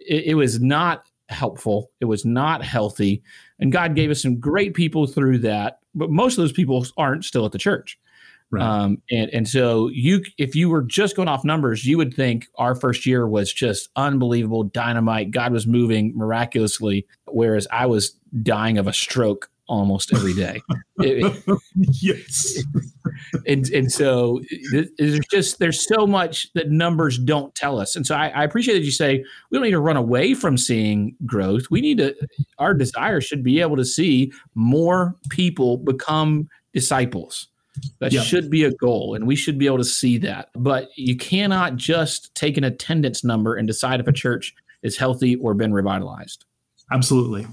It, 0.01 0.25
it 0.27 0.35
was 0.35 0.61
not 0.61 1.05
helpful. 1.29 1.91
It 2.01 2.07
was 2.07 2.25
not 2.25 2.65
healthy. 2.65 3.23
And 3.59 3.71
God 3.71 3.95
gave 3.95 4.11
us 4.11 4.23
some 4.23 4.41
great 4.41 4.75
people 4.75 5.07
through 5.07 5.39
that, 5.39 5.81
but 5.95 6.11
most 6.11 6.39
of 6.39 6.43
those 6.43 6.53
people 6.53 6.87
aren't 6.97 7.25
still 7.25 7.45
at 7.45 7.53
the 7.53 7.59
church. 7.59 7.99
Right. 8.53 8.63
Um, 8.63 9.01
and 9.11 9.31
and 9.31 9.49
so 9.49 9.89
you, 9.89 10.23
if 10.37 10.55
you 10.55 10.69
were 10.69 10.83
just 10.83 11.17
going 11.17 11.27
off 11.27 11.43
numbers, 11.43 11.87
you 11.87 11.97
would 11.97 12.13
think 12.13 12.49
our 12.57 12.75
first 12.75 13.07
year 13.07 13.27
was 13.27 13.51
just 13.51 13.89
unbelievable, 13.97 14.65
dynamite. 14.65 15.31
God 15.31 15.53
was 15.53 15.67
moving 15.67 16.13
miraculously, 16.15 17.07
whereas 17.27 17.67
I 17.73 17.87
was 17.87 18.15
dying 18.43 18.77
of 18.77 18.87
a 18.87 18.93
stroke 18.93 19.49
almost 19.69 20.13
every 20.13 20.35
day. 20.35 20.61
it, 20.99 21.43
yes. 22.03 22.63
and 23.47 23.67
and 23.71 23.91
so 23.91 24.43
there's 24.99 25.21
just 25.31 25.59
there's 25.59 25.87
so 25.89 26.07
much 26.07 26.53
that 26.53 26.71
numbers 26.71 27.19
don't 27.19 27.55
tell 27.55 27.81
us. 27.81 27.97
And 27.97 28.07
so 28.07 28.15
I, 28.15 28.29
I 28.29 28.45
appreciate 28.45 28.75
that 28.75 28.85
you 28.85 28.91
say 28.91 29.25
we 29.51 29.57
don't 29.57 29.65
need 29.65 29.71
to 29.71 29.81
run 29.81 29.97
away 29.97 30.35
from 30.35 30.59
seeing 30.59 31.17
growth. 31.25 31.71
We 31.71 31.81
need 31.81 31.99
to 31.99 32.15
our 32.59 32.75
desire 32.75 33.23
should 33.23 33.43
be 33.43 33.63
able 33.63 33.77
to 33.77 33.85
see 33.87 34.31
more 34.55 35.17
people 35.31 35.79
become 35.79 36.49
disciples 36.75 37.49
that 38.01 38.13
yep. 38.13 38.25
should 38.25 38.51
be 38.51 38.65
a 38.65 38.73
goal, 38.73 39.15
and 39.15 39.27
we 39.27 39.37
should 39.37 39.59
be 39.59 39.67
able 39.67 39.79
to 39.79 39.85
see 39.85 40.19
that. 40.19 40.51
But 40.55 40.89
you 40.97 41.17
cannot 41.17 41.77
just 41.77 42.35
take 42.35 42.57
an 42.57 42.65
attendance 42.65 43.25
number 43.25 43.55
and 43.55 43.67
decide 43.67 44.01
if 44.01 44.07
a 44.07 44.13
church 44.13 44.55
is 44.83 44.97
healthy 44.97 45.37
or 45.37 45.55
been 45.55 45.73
revitalized. 45.73 46.45
Absolutely. 46.91 47.47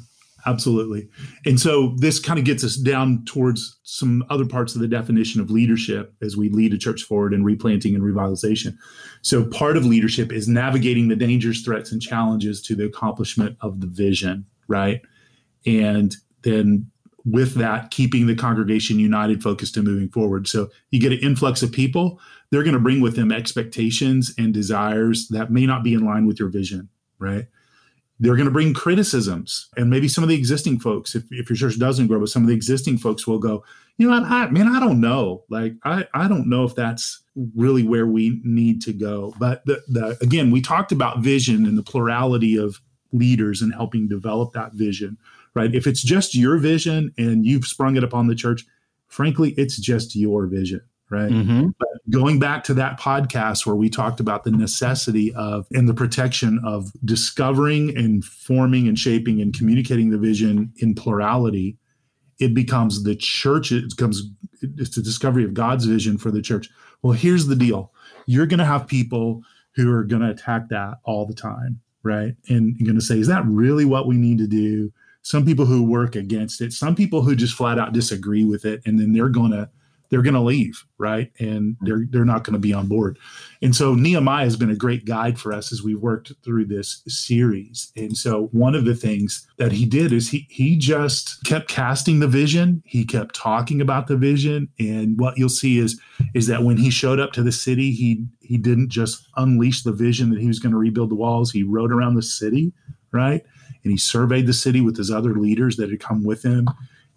Absolutely. 0.45 1.08
And 1.45 1.60
so 1.60 1.93
this 1.97 2.19
kind 2.19 2.39
of 2.39 2.45
gets 2.45 2.63
us 2.63 2.75
down 2.75 3.25
towards 3.25 3.77
some 3.84 4.23
other 4.29 4.45
parts 4.45 4.73
of 4.73 4.82
the 4.82 4.88
definition 4.88 5.41
of 5.41 5.51
leadership 5.51 6.13
as 6.21 6.38
we 6.38 6.49
lead 6.49 6.73
a 6.73 6.77
church 6.77 7.03
forward 7.03 7.34
in 7.34 7.43
replanting 7.43 7.93
and 7.93 8.03
revitalization. 8.03 8.77
So 9.21 9.45
part 9.45 9.75
of 9.75 9.86
leadership 9.86 10.32
is 10.32 10.47
navigating 10.47 11.10
the 11.10 11.15
dangers, 11.15 11.62
threats, 11.62 11.91
and 11.91 12.01
challenges 12.01 12.62
to 12.63 12.75
the 12.75 12.86
accomplishment 12.86 13.58
of 13.62 13.82
the 13.82 13.88
vision, 13.88 14.45
right? 14.67 15.01
And 15.65 16.15
then 16.43 16.89
with 17.25 17.55
that, 17.55 17.91
keeping 17.91 18.27
the 18.27 18.36
congregation 18.36 18.99
united, 18.99 19.43
focused, 19.43 19.77
and 19.77 19.88
moving 19.88 20.10
forward. 20.10 20.47
So 20.47 20.69
you 20.91 20.99
get 20.99 21.12
an 21.12 21.19
influx 21.19 21.62
of 21.62 21.71
people, 21.71 22.19
they're 22.51 22.63
going 22.63 22.73
to 22.73 22.79
bring 22.79 23.01
with 23.01 23.15
them 23.15 23.32
expectations 23.32 24.34
and 24.38 24.53
desires 24.53 25.27
that 25.29 25.51
may 25.51 25.65
not 25.65 25.84
be 25.84 25.93
in 25.93 26.05
line 26.05 26.25
with 26.25 26.39
your 26.39 26.49
vision, 26.49 26.89
right? 27.19 27.45
They're 28.19 28.36
going 28.36 28.47
to 28.47 28.51
bring 28.51 28.73
criticisms. 28.73 29.69
And 29.77 29.89
maybe 29.89 30.08
some 30.08 30.23
of 30.23 30.29
the 30.29 30.36
existing 30.36 30.79
folks, 30.79 31.15
if, 31.15 31.23
if 31.32 31.49
your 31.49 31.58
church 31.58 31.79
doesn't 31.79 32.08
grow, 32.08 32.19
but 32.19 32.29
some 32.29 32.41
of 32.41 32.49
the 32.49 32.55
existing 32.55 32.97
folks 32.97 33.25
will 33.25 33.39
go, 33.39 33.63
you 33.97 34.10
know, 34.10 34.13
I, 34.13 34.43
I 34.43 34.49
man, 34.49 34.67
I 34.67 34.79
don't 34.79 34.99
know. 34.99 35.43
Like, 35.49 35.73
I, 35.84 36.05
I 36.13 36.27
don't 36.27 36.49
know 36.49 36.63
if 36.63 36.75
that's 36.75 37.21
really 37.55 37.84
where 37.84 38.08
we 38.08 38.41
need 38.43 38.82
to 38.82 38.93
go. 38.93 39.34
But 39.39 39.65
the, 39.65 39.82
the 39.88 40.17
again, 40.21 40.51
we 40.51 40.62
talked 40.62 40.91
about 40.91 41.19
vision 41.19 41.65
and 41.65 41.77
the 41.77 41.84
plurality 41.84 42.58
of 42.58 42.82
leaders 43.12 43.62
and 43.62 43.73
helping 43.73 44.08
develop 44.08 44.53
that 44.53 44.73
vision, 44.73 45.17
right? 45.60 45.76
If 45.76 45.88
it's 45.88 46.02
just 46.02 46.36
your 46.36 46.58
vision 46.58 47.13
and 47.17 47.45
you've 47.45 47.65
sprung 47.65 47.98
it 47.98 48.04
upon 48.04 48.28
the 48.28 48.36
church, 48.36 48.65
frankly, 49.08 49.54
it's 49.58 49.76
just 49.78 50.15
your 50.15 50.45
vision, 50.45 50.80
right? 51.10 51.32
Mm-hmm. 51.32 51.67
But 51.78 51.89
going 52.10 52.39
back 52.39 52.63
to 52.65 52.74
that 52.76 52.98
podcast 52.98 53.65
where 53.65 53.76
we 53.76 53.89
talked 53.89 54.22
about 54.22 54.45
the 54.45 54.52
necessity 54.52 55.34
of 55.34 55.67
and 55.74 55.89
the 55.89 55.93
protection 55.93 56.62
of 56.65 56.93
discovering 57.04 57.95
and 57.98 58.24
forming 58.24 58.88
and 58.88 58.98
shaping 58.98 59.41
and 59.41 59.54
communicating 59.54 60.12
the 60.12 60.17
vision 60.17 60.72
in 60.78 60.95
plurality, 60.95 61.78
it 62.39 62.54
becomes 62.54 63.04
the 63.04 63.15
church, 63.17 63.74
it 63.74 63.89
becomes 63.89 64.24
it's 64.62 64.95
the 64.95 65.02
discovery 65.02 65.43
of 65.43 65.54
God's 65.54 65.86
vision 65.86 66.17
for 66.17 66.32
the 66.32 66.41
church. 66.41 66.69
Well, 67.02 67.13
here's 67.13 67.48
the 67.48 67.56
deal. 67.56 67.91
You're 68.28 68.45
going 68.45 68.60
to 68.60 68.65
have 68.65 68.88
people 68.88 69.41
who 69.76 69.91
are 69.91 70.06
going 70.06 70.22
to 70.22 70.30
attack 70.30 70.69
that 70.69 71.00
all 71.04 71.26
the 71.26 71.34
time, 71.34 71.82
right? 72.04 72.34
And 72.48 72.78
you're 72.78 72.86
going 72.86 73.00
to 73.00 73.06
say, 73.06 73.19
is 73.19 73.28
that 73.28 73.45
really 73.45 73.84
what 73.84 74.08
we 74.08 74.15
need 74.15 74.38
to 74.38 74.48
do? 74.48 74.93
Some 75.21 75.45
people 75.45 75.65
who 75.65 75.84
work 75.84 76.15
against 76.15 76.62
it, 76.62 76.73
some 76.73 76.95
people 76.95 77.21
who 77.21 77.36
just 77.36 77.55
flat 77.55 77.77
out 77.77 77.93
disagree 77.93 78.43
with 78.43 78.65
it, 78.65 78.82
and 78.86 78.99
then 78.99 79.13
they're 79.13 79.29
to 79.51 79.69
they're 80.10 80.23
to 80.34 80.41
leave, 80.41 80.86
right? 80.97 81.32
And 81.39 81.75
mm-hmm. 81.75 81.86
they're 81.86 82.05
they're 82.10 82.25
not 82.25 82.43
to 82.53 82.60
be 82.60 82.73
on 82.73 82.88
board. 82.88 83.17
And 83.62 83.75
so 83.75 83.93
Nehemiah 83.93 84.43
has 84.43 84.55
been 84.55 84.69
a 84.69 84.75
great 84.75 85.05
guide 85.05 85.39
for 85.39 85.53
us 85.53 85.71
as 85.71 85.84
we've 85.84 85.99
worked 85.99 86.32
through 86.43 86.65
this 86.65 87.03
series. 87.08 87.91
And 87.95 88.17
so 88.17 88.47
one 88.51 88.75
of 88.75 88.86
the 88.86 88.95
things 88.95 89.47
that 89.58 89.71
he 89.71 89.86
did 89.86 90.12
is 90.12 90.29
he 90.29 90.47
he 90.49 90.77
just 90.77 91.43
kept 91.45 91.67
casting 91.67 92.19
the 92.19 92.27
vision. 92.27 92.82
He 92.86 93.05
kept 93.05 93.36
talking 93.36 93.82
about 93.82 94.08
the 94.08 94.17
vision. 94.17 94.69
And 94.79 95.19
what 95.19 95.38
you'll 95.38 95.49
see 95.49 95.77
is 95.77 95.99
is 96.34 96.47
that 96.47 96.63
when 96.63 96.77
he 96.77 96.89
showed 96.89 97.19
up 97.19 97.32
to 97.34 97.43
the 97.43 97.51
city, 97.51 97.91
he 97.91 98.25
he 98.41 98.58
didn't 98.58 98.89
just 98.89 99.27
unleash 99.38 99.84
the 99.84 99.93
vision 99.93 100.32
that 100.32 100.41
he 100.41 100.47
was 100.47 100.60
going 100.60 100.71
to 100.71 100.77
rebuild 100.77 101.12
the 101.12 101.15
walls. 101.15 101.51
He 101.51 101.63
rode 101.63 101.91
around 101.91 102.15
the 102.15 102.23
city, 102.23 102.73
right? 103.12 103.45
And 103.84 103.92
he 103.92 103.98
surveyed 103.98 104.48
the 104.48 104.54
city 104.54 104.82
with 104.82 104.98
his 104.98 105.12
other 105.12 105.36
leaders 105.36 105.78
that 105.78 105.89
had 105.89 106.00
come 106.00 106.24
with 106.24 106.44
him. 106.44 106.68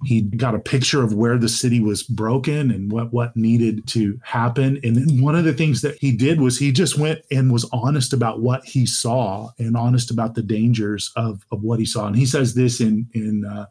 He 0.04 0.20
got 0.22 0.54
a 0.54 0.58
picture 0.58 1.02
of 1.02 1.14
where 1.14 1.38
the 1.38 1.48
city 1.48 1.80
was 1.80 2.02
broken 2.02 2.72
and 2.72 2.90
what 2.90 3.12
what 3.12 3.36
needed 3.36 3.86
to 3.88 4.18
happen. 4.24 4.80
And 4.82 4.96
then 4.96 5.22
one 5.22 5.36
of 5.36 5.44
the 5.44 5.52
things 5.52 5.80
that 5.82 5.96
he 6.00 6.10
did 6.10 6.40
was 6.40 6.58
he 6.58 6.72
just 6.72 6.98
went 6.98 7.20
and 7.30 7.52
was 7.52 7.68
honest 7.72 8.12
about 8.12 8.40
what 8.40 8.64
he 8.64 8.84
saw 8.84 9.50
and 9.58 9.76
honest 9.76 10.10
about 10.10 10.34
the 10.34 10.42
dangers 10.42 11.12
of 11.14 11.46
of 11.52 11.62
what 11.62 11.78
he 11.78 11.86
saw. 11.86 12.06
And 12.06 12.16
he 12.16 12.26
says 12.26 12.54
this 12.54 12.80
in 12.80 13.06
in 13.12 13.44
uh, 13.44 13.66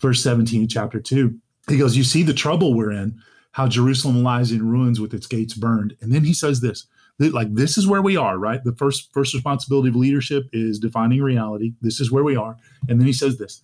verse 0.00 0.22
17 0.22 0.68
chapter 0.68 1.00
2 1.00 1.38
he 1.68 1.78
goes 1.78 1.96
you 1.96 2.04
see 2.04 2.22
the 2.22 2.34
trouble 2.34 2.74
we're 2.74 2.90
in 2.90 3.20
how 3.52 3.68
jerusalem 3.68 4.22
lies 4.22 4.50
in 4.50 4.66
ruins 4.66 5.00
with 5.00 5.14
its 5.14 5.26
gates 5.26 5.54
burned. 5.54 5.96
And 6.00 6.12
then 6.12 6.24
he 6.24 6.34
says 6.34 6.60
this 6.60 6.86
like 7.20 7.52
this 7.54 7.76
is 7.76 7.86
where 7.86 8.02
we 8.02 8.16
are 8.16 8.38
right 8.38 8.64
the 8.64 8.74
first 8.74 9.12
first 9.12 9.34
responsibility 9.34 9.88
of 9.88 9.96
leadership 9.96 10.44
is 10.52 10.78
defining 10.78 11.22
reality 11.22 11.74
this 11.82 12.00
is 12.00 12.10
where 12.10 12.24
we 12.24 12.34
are 12.34 12.56
and 12.88 12.98
then 12.98 13.06
he 13.06 13.12
says 13.12 13.36
this 13.36 13.62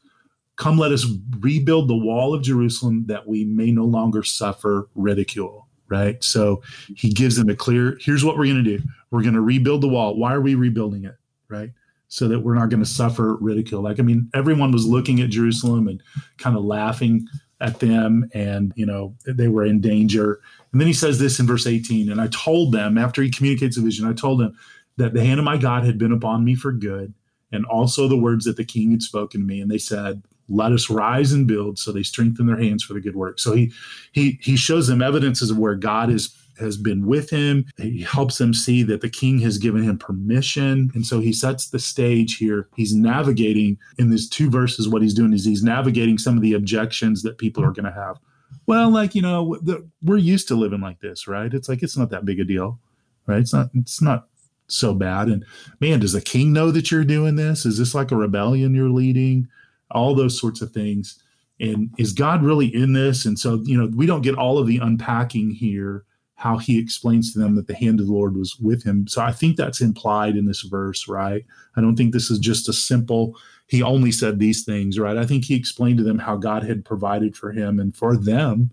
Come, 0.57 0.79
let 0.79 0.90
us 0.90 1.07
rebuild 1.40 1.88
the 1.88 1.97
wall 1.97 2.35
of 2.35 2.42
Jerusalem 2.42 3.05
that 3.07 3.29
we 3.29 3.45
may 3.45 3.71
no 3.71 3.85
longer 3.85 4.23
suffer 4.23 4.88
ridicule. 4.95 5.69
Right. 5.88 6.23
So 6.25 6.62
he 6.97 7.11
gives 7.11 7.37
them 7.37 7.49
a 7.49 7.55
clear 7.55 7.97
here's 8.01 8.25
what 8.25 8.37
we're 8.37 8.47
going 8.47 8.64
to 8.64 8.79
do. 8.79 8.83
We're 9.12 9.23
going 9.23 9.35
to 9.35 9.40
rebuild 9.40 9.83
the 9.83 9.88
wall. 9.88 10.16
Why 10.16 10.35
are 10.35 10.40
we 10.40 10.57
rebuilding 10.57 11.05
it? 11.05 11.14
Right. 11.49 11.71
So 12.09 12.27
that 12.27 12.40
we're 12.40 12.55
not 12.55 12.71
going 12.71 12.83
to 12.83 12.88
suffer 12.88 13.37
ridicule. 13.37 13.83
Like, 13.83 14.01
I 14.01 14.03
mean, 14.03 14.29
everyone 14.35 14.73
was 14.73 14.85
looking 14.85 15.21
at 15.21 15.31
Jerusalem 15.31 15.87
and 15.87 16.03
kind 16.38 16.57
of 16.57 16.64
laughing 16.64 17.29
at 17.61 17.81
them, 17.81 18.29
and, 18.35 18.73
you 18.77 18.85
know, 18.85 19.14
they 19.27 19.49
were 19.49 19.64
in 19.64 19.81
danger. 19.81 20.40
And 20.77 20.81
then 20.83 20.89
he 20.89 20.93
says 20.93 21.19
this 21.19 21.41
in 21.41 21.47
verse 21.47 21.67
18 21.67 22.11
And 22.11 22.21
I 22.21 22.27
told 22.27 22.71
them, 22.71 22.99
after 22.99 23.23
he 23.23 23.31
communicates 23.31 23.79
a 23.79 23.81
vision, 23.81 24.07
I 24.07 24.12
told 24.12 24.41
them 24.41 24.55
that 24.99 25.15
the 25.15 25.25
hand 25.25 25.41
of 25.41 25.45
my 25.47 25.57
God 25.57 25.85
had 25.85 25.97
been 25.97 26.12
upon 26.12 26.45
me 26.45 26.55
for 26.55 26.71
good, 26.71 27.15
and 27.51 27.65
also 27.65 28.07
the 28.07 28.19
words 28.19 28.45
that 28.45 28.59
the 28.59 28.65
king 28.65 28.91
had 28.91 29.01
spoken 29.01 29.41
to 29.41 29.47
me. 29.47 29.59
And 29.62 29.71
they 29.71 29.79
said, 29.79 30.23
let 30.51 30.73
us 30.73 30.91
rise 30.91 31.33
and 31.33 31.47
build 31.47 31.79
so 31.79 31.93
they 31.93 32.03
strengthen 32.03 32.47
their 32.47 32.59
hands 32.59 32.85
for 32.85 32.93
the 32.93 33.01
good 33.01 33.17
work. 33.17 33.41
So 33.41 33.55
he 33.55 33.73
he 34.12 34.39
he 34.43 34.55
shows 34.55 34.87
them 34.87 35.01
evidences 35.01 35.51
of 35.51 35.57
where 35.57 35.75
god 35.75 36.11
is 36.11 36.37
has 36.59 36.77
been 36.77 37.07
with 37.07 37.31
him. 37.31 37.65
He 37.79 38.03
helps 38.03 38.37
them 38.37 38.53
see 38.53 38.83
that 38.83 39.01
the 39.01 39.09
king 39.09 39.39
has 39.39 39.57
given 39.57 39.83
him 39.83 39.97
permission. 39.97 40.91
And 40.95 41.07
so 41.07 41.21
he 41.21 41.33
sets 41.33 41.71
the 41.71 41.79
stage 41.79 42.37
here. 42.37 42.69
He's 42.77 42.95
navigating 42.95 43.79
in 43.97 44.11
these 44.11 44.29
two 44.29 44.51
verses 44.51 44.91
what 44.91 45.01
he's 45.01 45.15
doing 45.15 45.33
is 45.33 45.47
he's 45.47 45.62
navigating 45.62 46.19
some 46.19 46.37
of 46.37 46.43
the 46.43 46.53
objections 46.53 47.23
that 47.23 47.39
people 47.39 47.65
are 47.65 47.73
going 47.73 47.87
to 47.87 47.93
have 47.93 48.19
well 48.66 48.90
like 48.90 49.14
you 49.14 49.22
know 49.22 49.56
the, 49.62 49.88
we're 50.02 50.16
used 50.16 50.48
to 50.48 50.54
living 50.54 50.80
like 50.80 51.00
this 51.00 51.26
right 51.26 51.54
it's 51.54 51.68
like 51.68 51.82
it's 51.82 51.96
not 51.96 52.11
that 52.11 52.24
big 52.24 52.40
a 52.40 52.44
deal 52.44 52.78
right 53.26 53.40
it's 53.40 53.52
not 53.52 53.68
it's 53.74 54.02
not 54.02 54.28
so 54.68 54.92
bad 54.92 55.28
and 55.28 55.44
man 55.80 56.00
does 56.00 56.12
the 56.12 56.20
king 56.20 56.52
know 56.52 56.70
that 56.70 56.90
you're 56.90 57.04
doing 57.04 57.37
this 57.37 57.64
is 57.64 57.78
this 57.78 57.94
like 57.94 58.11
a 58.11 58.16
rebellion 58.16 58.74
you're 58.74 58.90
leading 58.90 59.48
all 59.90 60.14
those 60.14 60.38
sorts 60.38 60.61
of 60.61 60.70
things. 60.70 61.22
And 61.61 61.90
is 61.98 62.12
God 62.12 62.42
really 62.42 62.74
in 62.74 62.92
this? 62.92 63.24
And 63.24 63.38
so, 63.38 63.62
you 63.64 63.78
know, 63.78 63.90
we 63.94 64.06
don't 64.06 64.22
get 64.22 64.37
all 64.37 64.59
of 64.59 64.66
the 64.66 64.78
unpacking 64.78 65.50
here, 65.50 66.04
how 66.35 66.59
he 66.59 66.78
explains 66.78 67.32
to 67.32 67.38
them 67.38 67.54
that 67.56 67.66
the 67.66 67.74
hand 67.74 68.00
of 68.00 68.06
the 68.06 68.12
Lord 68.12 68.37
was 68.37 68.59
with 68.59 68.85
him. 68.85 69.09
So 69.09 69.22
I 69.22 69.32
think 69.32 69.56
that's 69.56 69.80
implied 69.80 70.37
in 70.37 70.44
this 70.44 70.62
verse, 70.62 71.09
right? 71.09 71.44
I 71.76 71.80
don't 71.80 71.96
think 71.96 72.12
this 72.12 72.30
is 72.30 72.38
just 72.38 72.68
a 72.68 72.74
simple, 72.74 73.37
he 73.66 73.83
only 73.83 74.12
said 74.12 74.38
these 74.38 74.64
things, 74.64 74.98
right? 74.98 75.16
I 75.16 75.26
think 75.26 75.44
he 75.44 75.55
explained 75.55 75.98
to 75.98 76.05
them 76.05 76.18
how 76.18 76.37
God 76.37 76.62
had 76.62 76.85
provided 76.85 77.37
for 77.37 77.52
him 77.52 77.81
and 77.81 77.96
for 77.96 78.16
them 78.16 78.70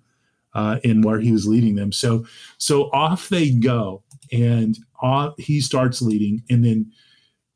uh, 0.53 0.79
in 0.83 1.01
where 1.01 1.19
he 1.19 1.31
was 1.31 1.47
leading 1.47 1.75
them. 1.75 1.91
So, 1.91 2.25
so 2.57 2.91
off 2.91 3.29
they 3.29 3.51
go, 3.51 4.03
and 4.31 4.77
off, 5.01 5.33
he 5.37 5.61
starts 5.61 6.01
leading, 6.01 6.43
and 6.49 6.63
then 6.63 6.91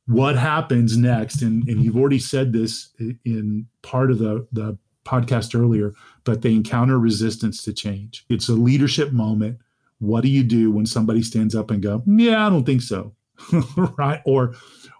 what 0.07 0.35
happens 0.37 0.97
next? 0.97 1.41
And, 1.41 1.67
and 1.67 1.83
you've 1.83 1.97
already 1.97 2.19
said 2.19 2.53
this 2.53 2.89
in 3.25 3.67
part 3.81 4.09
of 4.09 4.19
the, 4.19 4.47
the 4.51 4.77
podcast 5.05 5.57
earlier 5.57 5.93
but 6.25 6.41
they 6.41 6.51
encounter 6.51 6.99
resistance 6.99 7.63
to 7.63 7.71
change. 7.71 8.25
It's 8.27 8.49
a 8.49 8.53
leadership 8.53 9.13
moment. 9.13 9.59
What 9.99 10.21
do 10.21 10.27
you 10.27 10.43
do 10.43 10.69
when 10.69 10.85
somebody 10.85 11.21
stands 11.23 11.55
up 11.55 11.71
and 11.71 11.81
go 11.81 12.03
yeah 12.05 12.45
i 12.45 12.49
don't 12.51 12.65
think 12.65 12.83
so 12.83 13.15
right? 13.97 14.21
Or 14.25 14.55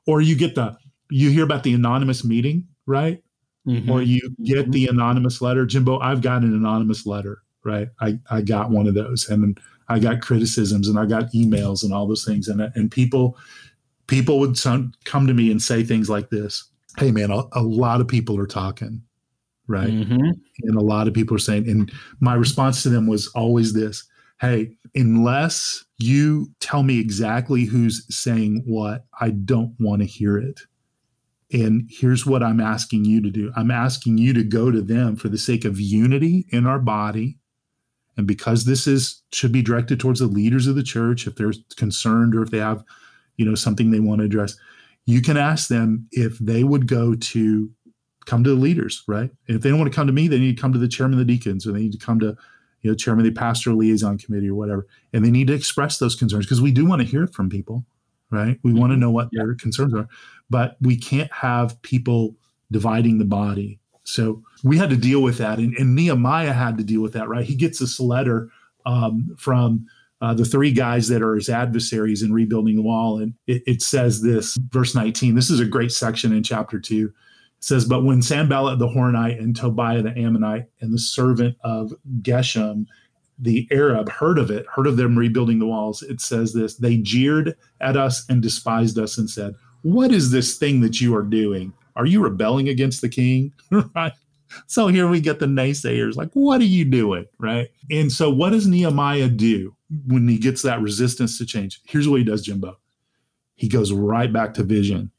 or 0.05 0.21
you 0.21 0.35
get 0.35 0.55
the 0.55 0.77
you 1.09 1.29
hear 1.29 1.43
about 1.43 1.63
the 1.63 1.73
anonymous 1.73 2.23
meeting 2.23 2.67
right? 2.85 3.21
Mm-hmm. 3.67 3.91
or 3.91 4.01
you 4.01 4.21
get 4.45 4.71
the 4.71 4.87
anonymous 4.87 5.41
letter. 5.41 5.65
Jimbo 5.65 5.99
i've 5.99 6.21
got 6.21 6.43
an 6.43 6.53
anonymous 6.53 7.05
letter 7.05 7.43
right? 7.63 7.89
I 7.99 8.17
i 8.31 8.41
got 8.41 8.71
one 8.71 8.87
of 8.87 8.93
those. 8.93 9.27
And 9.29 9.59
i 9.89 9.99
got 9.99 10.21
criticisms 10.21 10.87
and 10.87 10.97
i 10.97 11.05
got 11.05 11.31
emails 11.33 11.83
and 11.83 11.93
all 11.93 12.07
those 12.07 12.25
things. 12.25 12.47
And 12.47 12.61
and 12.61 12.89
people 12.89 13.37
people 14.07 14.39
would 14.39 14.57
come 15.03 15.27
to 15.27 15.33
me 15.33 15.51
and 15.51 15.61
say 15.61 15.83
things 15.83 16.09
like 16.09 16.29
this. 16.29 16.63
Hey 16.97 17.11
man 17.11 17.29
a, 17.31 17.43
a 17.53 17.61
lot 17.61 18.01
of 18.01 18.07
people 18.07 18.39
are 18.39 18.47
talking 18.47 19.01
right? 19.69 19.89
Mm-hmm. 19.89 20.29
and 20.63 20.77
a 20.77 20.81
lot 20.81 21.09
of 21.09 21.13
people 21.13 21.35
are 21.35 21.39
saying 21.39 21.69
and 21.69 21.91
my 22.21 22.35
response 22.35 22.83
to 22.83 22.89
them 22.89 23.05
was 23.05 23.27
always 23.35 23.73
this. 23.73 24.05
Hey 24.39 24.77
unless 24.95 25.83
you 25.97 26.47
tell 26.59 26.83
me 26.83 26.99
exactly 26.99 27.65
who's 27.65 28.05
saying 28.13 28.63
what 28.65 29.05
i 29.19 29.29
don't 29.29 29.73
want 29.79 30.01
to 30.01 30.05
hear 30.05 30.37
it 30.37 30.61
and 31.51 31.89
here's 31.89 32.25
what 32.25 32.43
i'm 32.43 32.59
asking 32.59 33.05
you 33.05 33.21
to 33.21 33.29
do. 33.29 33.51
I'm 33.55 33.71
asking 33.71 34.17
you 34.17 34.33
to 34.33 34.43
go 34.43 34.71
to 34.71 34.81
them 34.81 35.15
for 35.15 35.29
the 35.29 35.37
sake 35.37 35.65
of 35.65 35.79
unity 35.79 36.45
in 36.49 36.65
our 36.65 36.79
body. 36.79 37.37
And 38.17 38.27
because 38.27 38.65
this 38.65 38.87
is 38.87 39.21
should 39.31 39.51
be 39.51 39.61
directed 39.61 39.99
towards 39.99 40.19
the 40.19 40.27
leaders 40.27 40.67
of 40.67 40.75
the 40.75 40.83
church 40.83 41.27
if 41.27 41.35
they're 41.35 41.53
concerned 41.75 42.35
or 42.35 42.41
if 42.41 42.51
they 42.51 42.57
have 42.57 42.83
you 43.37 43.45
know 43.45 43.55
something 43.55 43.91
they 43.91 43.99
want 43.99 44.19
to 44.19 44.25
address 44.25 44.57
you 45.05 45.21
can 45.21 45.37
ask 45.37 45.69
them 45.69 46.07
if 46.11 46.37
they 46.39 46.63
would 46.63 46.87
go 46.87 47.15
to 47.15 47.71
come 48.25 48.43
to 48.43 48.49
the 48.49 48.55
leaders 48.55 49.03
right? 49.07 49.29
And 49.47 49.57
if 49.57 49.61
they 49.61 49.69
don't 49.69 49.79
want 49.79 49.91
to 49.91 49.95
come 49.95 50.07
to 50.07 50.13
me 50.13 50.27
they 50.27 50.39
need 50.39 50.57
to 50.57 50.61
come 50.61 50.73
to 50.73 50.79
the 50.79 50.87
chairman 50.87 51.19
of 51.19 51.25
the 51.25 51.31
deacons 51.31 51.65
or 51.65 51.71
they 51.71 51.81
need 51.81 51.91
to 51.93 52.05
come 52.05 52.19
to 52.19 52.35
you 52.81 52.91
know 52.91 52.95
chairman 52.95 53.25
of 53.25 53.33
the 53.33 53.39
pastoral 53.39 53.77
liaison 53.77 54.17
committee 54.17 54.49
or 54.49 54.55
whatever. 54.55 54.87
And 55.13 55.23
they 55.23 55.31
need 55.31 55.47
to 55.47 55.53
express 55.53 55.99
those 55.99 56.15
concerns 56.15 56.45
because 56.45 56.61
we 56.61 56.71
do 56.71 56.85
want 56.85 57.01
to 57.01 57.07
hear 57.07 57.27
from 57.27 57.49
people 57.49 57.85
right 58.31 58.59
we 58.63 58.71
mm-hmm. 58.71 58.79
want 58.79 58.91
to 58.91 58.97
know 58.97 59.11
what 59.11 59.29
yeah. 59.31 59.43
their 59.43 59.55
concerns 59.55 59.93
are 59.93 60.07
but 60.49 60.77
we 60.81 60.95
can't 60.97 61.31
have 61.31 61.81
people 61.81 62.35
dividing 62.71 63.17
the 63.17 63.25
body 63.25 63.79
so 64.03 64.41
we 64.63 64.77
had 64.77 64.89
to 64.89 64.97
deal 64.97 65.21
with 65.21 65.37
that 65.37 65.57
and, 65.57 65.75
and 65.77 65.95
nehemiah 65.95 66.53
had 66.53 66.77
to 66.77 66.83
deal 66.83 67.01
with 67.01 67.13
that 67.13 67.27
right 67.27 67.45
he 67.45 67.55
gets 67.55 67.79
this 67.79 67.99
letter 67.99 68.49
um, 68.85 69.35
from 69.37 69.85
uh, 70.21 70.33
the 70.33 70.45
three 70.45 70.71
guys 70.71 71.07
that 71.07 71.21
are 71.21 71.35
his 71.35 71.49
adversaries 71.49 72.23
in 72.23 72.33
rebuilding 72.33 72.75
the 72.75 72.81
wall. 72.81 73.19
And 73.19 73.33
it, 73.45 73.61
it, 73.67 73.81
says 73.81 74.21
this, 74.21 74.57
verse 74.69 74.95
19. 74.95 75.35
This 75.35 75.49
is 75.49 75.59
a 75.59 75.65
great 75.65 75.91
section 75.91 76.33
in 76.33 76.43
chapter 76.43 76.79
2. 76.79 77.05
It 77.05 77.63
says, 77.63 77.85
But 77.85 78.03
when 78.03 78.21
Sanballat 78.21 78.79
the 78.79 78.87
Horonite 78.87 79.39
and 79.39 79.55
Tobiah 79.55 80.01
the 80.01 80.17
Ammonite 80.17 80.65
and 80.81 80.91
the 80.91 80.99
servant 80.99 81.55
of 81.63 81.93
Geshem, 82.21 82.87
the 83.39 83.67
Arab, 83.71 84.09
heard 84.09 84.39
of 84.39 84.49
it, 84.49 84.65
heard 84.73 84.87
of 84.87 84.97
them 84.97 85.17
rebuilding 85.17 85.59
the 85.59 85.67
walls, 85.67 86.01
it 86.03 86.21
says 86.21 86.53
this 86.53 86.75
they 86.75 86.97
jeered 86.97 87.55
at 87.81 87.97
us 87.97 88.27
and 88.29 88.41
despised 88.41 88.97
us 88.97 89.17
and 89.17 89.29
said, 89.29 89.55
What 89.83 90.11
is 90.11 90.31
this 90.31 90.57
thing 90.57 90.81
that 90.81 90.99
you 90.99 91.15
are 91.15 91.23
doing? 91.23 91.73
Are 91.95 92.05
you 92.05 92.21
rebelling 92.21 92.69
against 92.69 93.01
the 93.01 93.09
king? 93.09 93.53
right? 93.95 94.13
so 94.67 94.87
here 94.87 95.07
we 95.07 95.19
get 95.19 95.39
the 95.39 95.45
naysayers 95.45 96.15
like, 96.15 96.29
what 96.33 96.61
are 96.61 96.65
you 96.65 96.85
doing? 96.85 97.25
Right. 97.37 97.69
And 97.91 98.11
so 98.11 98.29
what 98.29 98.51
does 98.51 98.67
Nehemiah 98.67 99.29
do 99.29 99.75
when 100.07 100.27
he 100.27 100.37
gets 100.37 100.61
that 100.61 100.81
resistance 100.81 101.37
to 101.37 101.45
change? 101.45 101.81
Here's 101.85 102.07
what 102.07 102.19
he 102.19 102.23
does, 102.23 102.41
Jimbo. 102.41 102.77
He 103.55 103.67
goes 103.67 103.91
right 103.91 104.31
back 104.31 104.53
to 104.55 104.63
vision. 104.63 105.11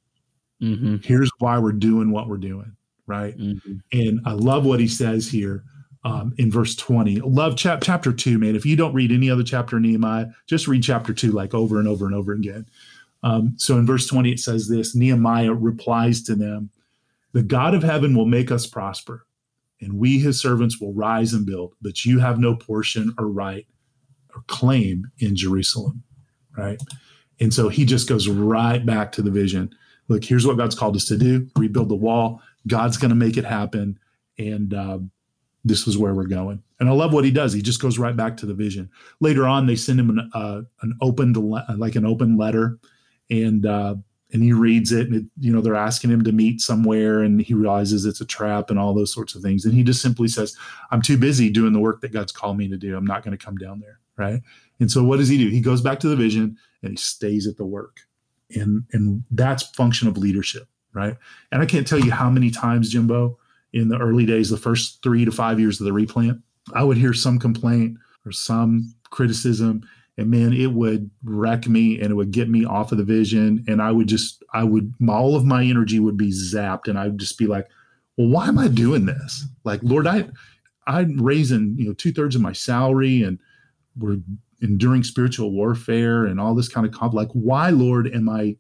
Mm-hmm. 0.63 0.97
Here's 1.03 1.31
why 1.39 1.59
we're 1.59 1.73
doing 1.73 2.11
what 2.11 2.29
we're 2.29 2.37
doing. 2.37 2.77
Right. 3.07 3.37
Mm-hmm. 3.39 3.75
And 3.93 4.21
I 4.27 4.33
love 4.33 4.67
what 4.67 4.81
he 4.81 4.89
says 4.89 5.29
here 5.29 5.65
um, 6.05 6.35
in 6.39 6.51
verse 6.51 6.77
20. 6.77 7.21
Love 7.21 7.57
chap- 7.57 7.81
chapter 7.83 8.13
two, 8.13 8.39
man. 8.39 8.57
If 8.57 8.65
you 8.65 8.77
don't 8.77 8.95
read 8.95 9.13
any 9.13 9.31
other 9.31 9.43
chapter 9.43 9.77
in 9.77 9.83
Nehemiah, 9.83 10.27
just 10.47 10.69
read 10.69 10.83
chapter 10.83 11.13
two 11.13 11.33
like 11.33 11.55
over 11.55 11.79
and 11.79 11.89
over 11.89 12.07
and 12.07 12.15
over 12.15 12.33
again. 12.33 12.67
Um, 13.23 13.55
so 13.57 13.77
in 13.79 13.87
verse 13.87 14.07
20, 14.07 14.33
it 14.33 14.41
says 14.41 14.69
this 14.69 14.95
Nehemiah 14.95 15.53
replies 15.53 16.23
to 16.23 16.35
them, 16.35 16.71
The 17.33 17.43
God 17.43 17.75
of 17.75 17.83
heaven 17.83 18.17
will 18.17 18.27
make 18.27 18.51
us 18.51 18.67
prosper, 18.67 19.27
and 19.81 19.99
we, 19.99 20.19
his 20.19 20.41
servants, 20.41 20.81
will 20.81 20.93
rise 20.93 21.33
and 21.33 21.45
build, 21.45 21.75
but 21.83 22.05
you 22.05 22.21
have 22.21 22.39
no 22.39 22.55
portion 22.55 23.15
or 23.19 23.27
right 23.27 23.67
or 24.35 24.43
claim 24.47 25.11
in 25.19 25.35
Jerusalem. 25.35 26.03
Right. 26.57 26.81
And 27.41 27.55
so 27.55 27.69
he 27.69 27.85
just 27.85 28.09
goes 28.09 28.29
right 28.29 28.85
back 28.85 29.13
to 29.13 29.23
the 29.23 29.31
vision. 29.31 29.73
Look, 30.09 30.25
here's 30.25 30.47
what 30.47 30.57
God's 30.57 30.75
called 30.75 30.97
us 30.97 31.05
to 31.07 31.17
do 31.17 31.49
rebuild 31.57 31.89
the 31.89 31.95
wall. 31.95 32.43
God's 32.67 32.97
going 32.97 33.11
to 33.11 33.15
make 33.15 33.37
it 33.37 33.45
happen. 33.45 33.99
And, 34.39 34.75
um, 34.75 35.11
this 35.65 35.87
is 35.87 35.99
where 35.99 36.15
we're 36.15 36.25
going. 36.25 36.63
And 36.81 36.89
I 36.89 36.93
love 36.93 37.13
what 37.13 37.25
he 37.25 37.31
does. 37.31 37.53
He 37.53 37.63
just 37.63 37.83
goes 37.83 37.99
right 37.99 38.17
back 38.17 38.37
to 38.39 38.47
the 38.47 38.55
vision. 38.55 38.91
Later 39.21 39.47
on, 39.47 39.67
they 39.67 39.77
send 39.77 39.99
him 39.99 40.11
an, 40.11 40.31
uh, 40.33 40.63
an 40.83 40.97
open, 41.01 41.33
like 41.77 41.97
an 41.97 42.07
open 42.07 42.37
letter, 42.37 42.79
and 43.31 43.67
uh, 43.67 43.97
and 44.33 44.43
he 44.43 44.53
reads 44.53 44.93
it. 44.93 45.09
And 45.09 45.17
it, 45.17 45.25
you 45.41 45.53
know, 45.53 45.61
they're 45.61 45.75
asking 45.75 46.11
him 46.11 46.23
to 46.25 46.33
meet 46.33 46.61
somewhere, 46.61 47.23
and 47.23 47.41
he 47.41 47.55
realizes 47.55 48.05
it's 48.05 48.21
a 48.21 48.27
trap 48.27 48.71
and 48.71 48.79
all 48.79 48.95
those 48.95 49.13
sorts 49.13 49.35
of 49.35 49.43
things. 49.43 49.65
And 49.65 49.75
he 49.75 49.83
just 49.83 50.01
simply 50.01 50.29
says, 50.29 50.57
"I'm 50.91 51.03
too 51.03 51.19
busy 51.19 51.51
doing 51.51 51.73
the 51.73 51.81
work 51.81 52.01
that 52.01 52.13
God's 52.13 52.33
called 52.33 52.57
me 52.57 52.69
to 52.69 52.77
do. 52.77 52.97
I'm 52.97 53.07
not 53.07 53.25
going 53.25 53.37
to 53.37 53.45
come 53.45 53.57
down 53.57 53.81
there." 53.81 53.99
Right. 54.17 54.43
And 54.81 54.91
so, 54.91 55.05
what 55.05 55.19
does 55.19 55.29
he 55.29 55.39
do? 55.39 55.49
He 55.49 55.61
goes 55.61 55.81
back 55.81 56.01
to 56.01 56.09
the 56.09 56.17
vision 56.17 56.57
and 56.83 56.93
he 56.93 56.97
stays 56.97 57.47
at 57.47 57.57
the 57.57 57.67
work, 57.67 58.01
and 58.55 58.85
and 58.93 59.25
that's 59.33 59.65
function 59.65 60.07
of 60.07 60.17
leadership, 60.17 60.69
right? 60.93 61.17
And 61.51 61.61
I 61.61 61.67
can't 61.67 61.87
tell 61.87 62.01
you 62.01 62.13
how 62.13 62.31
many 62.31 62.51
times, 62.51 62.91
Jimbo 62.91 63.39
in 63.73 63.89
the 63.89 63.99
early 63.99 64.27
days, 64.27 64.51
the 64.51 64.57
first 64.57 65.03
three 65.03 65.25
to 65.25 65.31
five 65.31 65.61
years 65.61 65.81
of 65.81 65.85
the 65.85 65.93
replant, 65.93 66.41
I 66.75 66.85
would 66.85 66.97
hear 66.97 67.15
some 67.15 67.39
complaint 67.39 67.99
or 68.25 68.33
some 68.33 68.95
criticism, 69.11 69.83
and 70.17 70.31
man, 70.31 70.53
it 70.53 70.73
would 70.73 71.11
wreck 71.23 71.69
me 71.69 72.01
and 72.01 72.11
it 72.11 72.15
would 72.15 72.33
get 72.33 72.49
me 72.49 72.65
off 72.65 72.93
of 72.93 72.99
the 72.99 73.05
vision. 73.05 73.65
And 73.69 73.81
I 73.81 73.93
would 73.93 74.09
just, 74.09 74.43
I 74.53 74.65
would, 74.65 74.93
all 75.09 75.37
of 75.37 75.45
my 75.45 75.63
energy 75.63 76.01
would 76.01 76.17
be 76.17 76.31
zapped, 76.31 76.89
and 76.89 76.99
I'd 76.99 77.19
just 77.19 77.39
be 77.39 77.47
like, 77.47 77.69
well, 78.17 78.29
why 78.29 78.49
am 78.49 78.59
I 78.59 78.69
doing 78.69 79.07
this? 79.07 79.47
Like, 79.65 79.81
Lord, 79.83 80.07
I, 80.07 80.29
I'm 80.87 81.23
raising, 81.23 81.77
you 81.79 81.87
know, 81.87 81.95
two 81.95 82.13
thirds 82.13 82.35
of 82.35 82.43
my 82.43 82.53
salary, 82.53 83.23
and 83.23 83.39
we're 83.97 84.19
enduring 84.61 85.05
spiritual 85.05 85.53
warfare 85.53 86.25
and 86.25 86.41
all 86.41 86.55
this 86.55 86.69
kind 86.69 86.87
of 86.87 86.93
comp. 86.93 87.15
Like, 87.15 87.31
why, 87.33 87.71
Lord, 87.71 88.09
am 88.13 88.29
I 88.29 88.57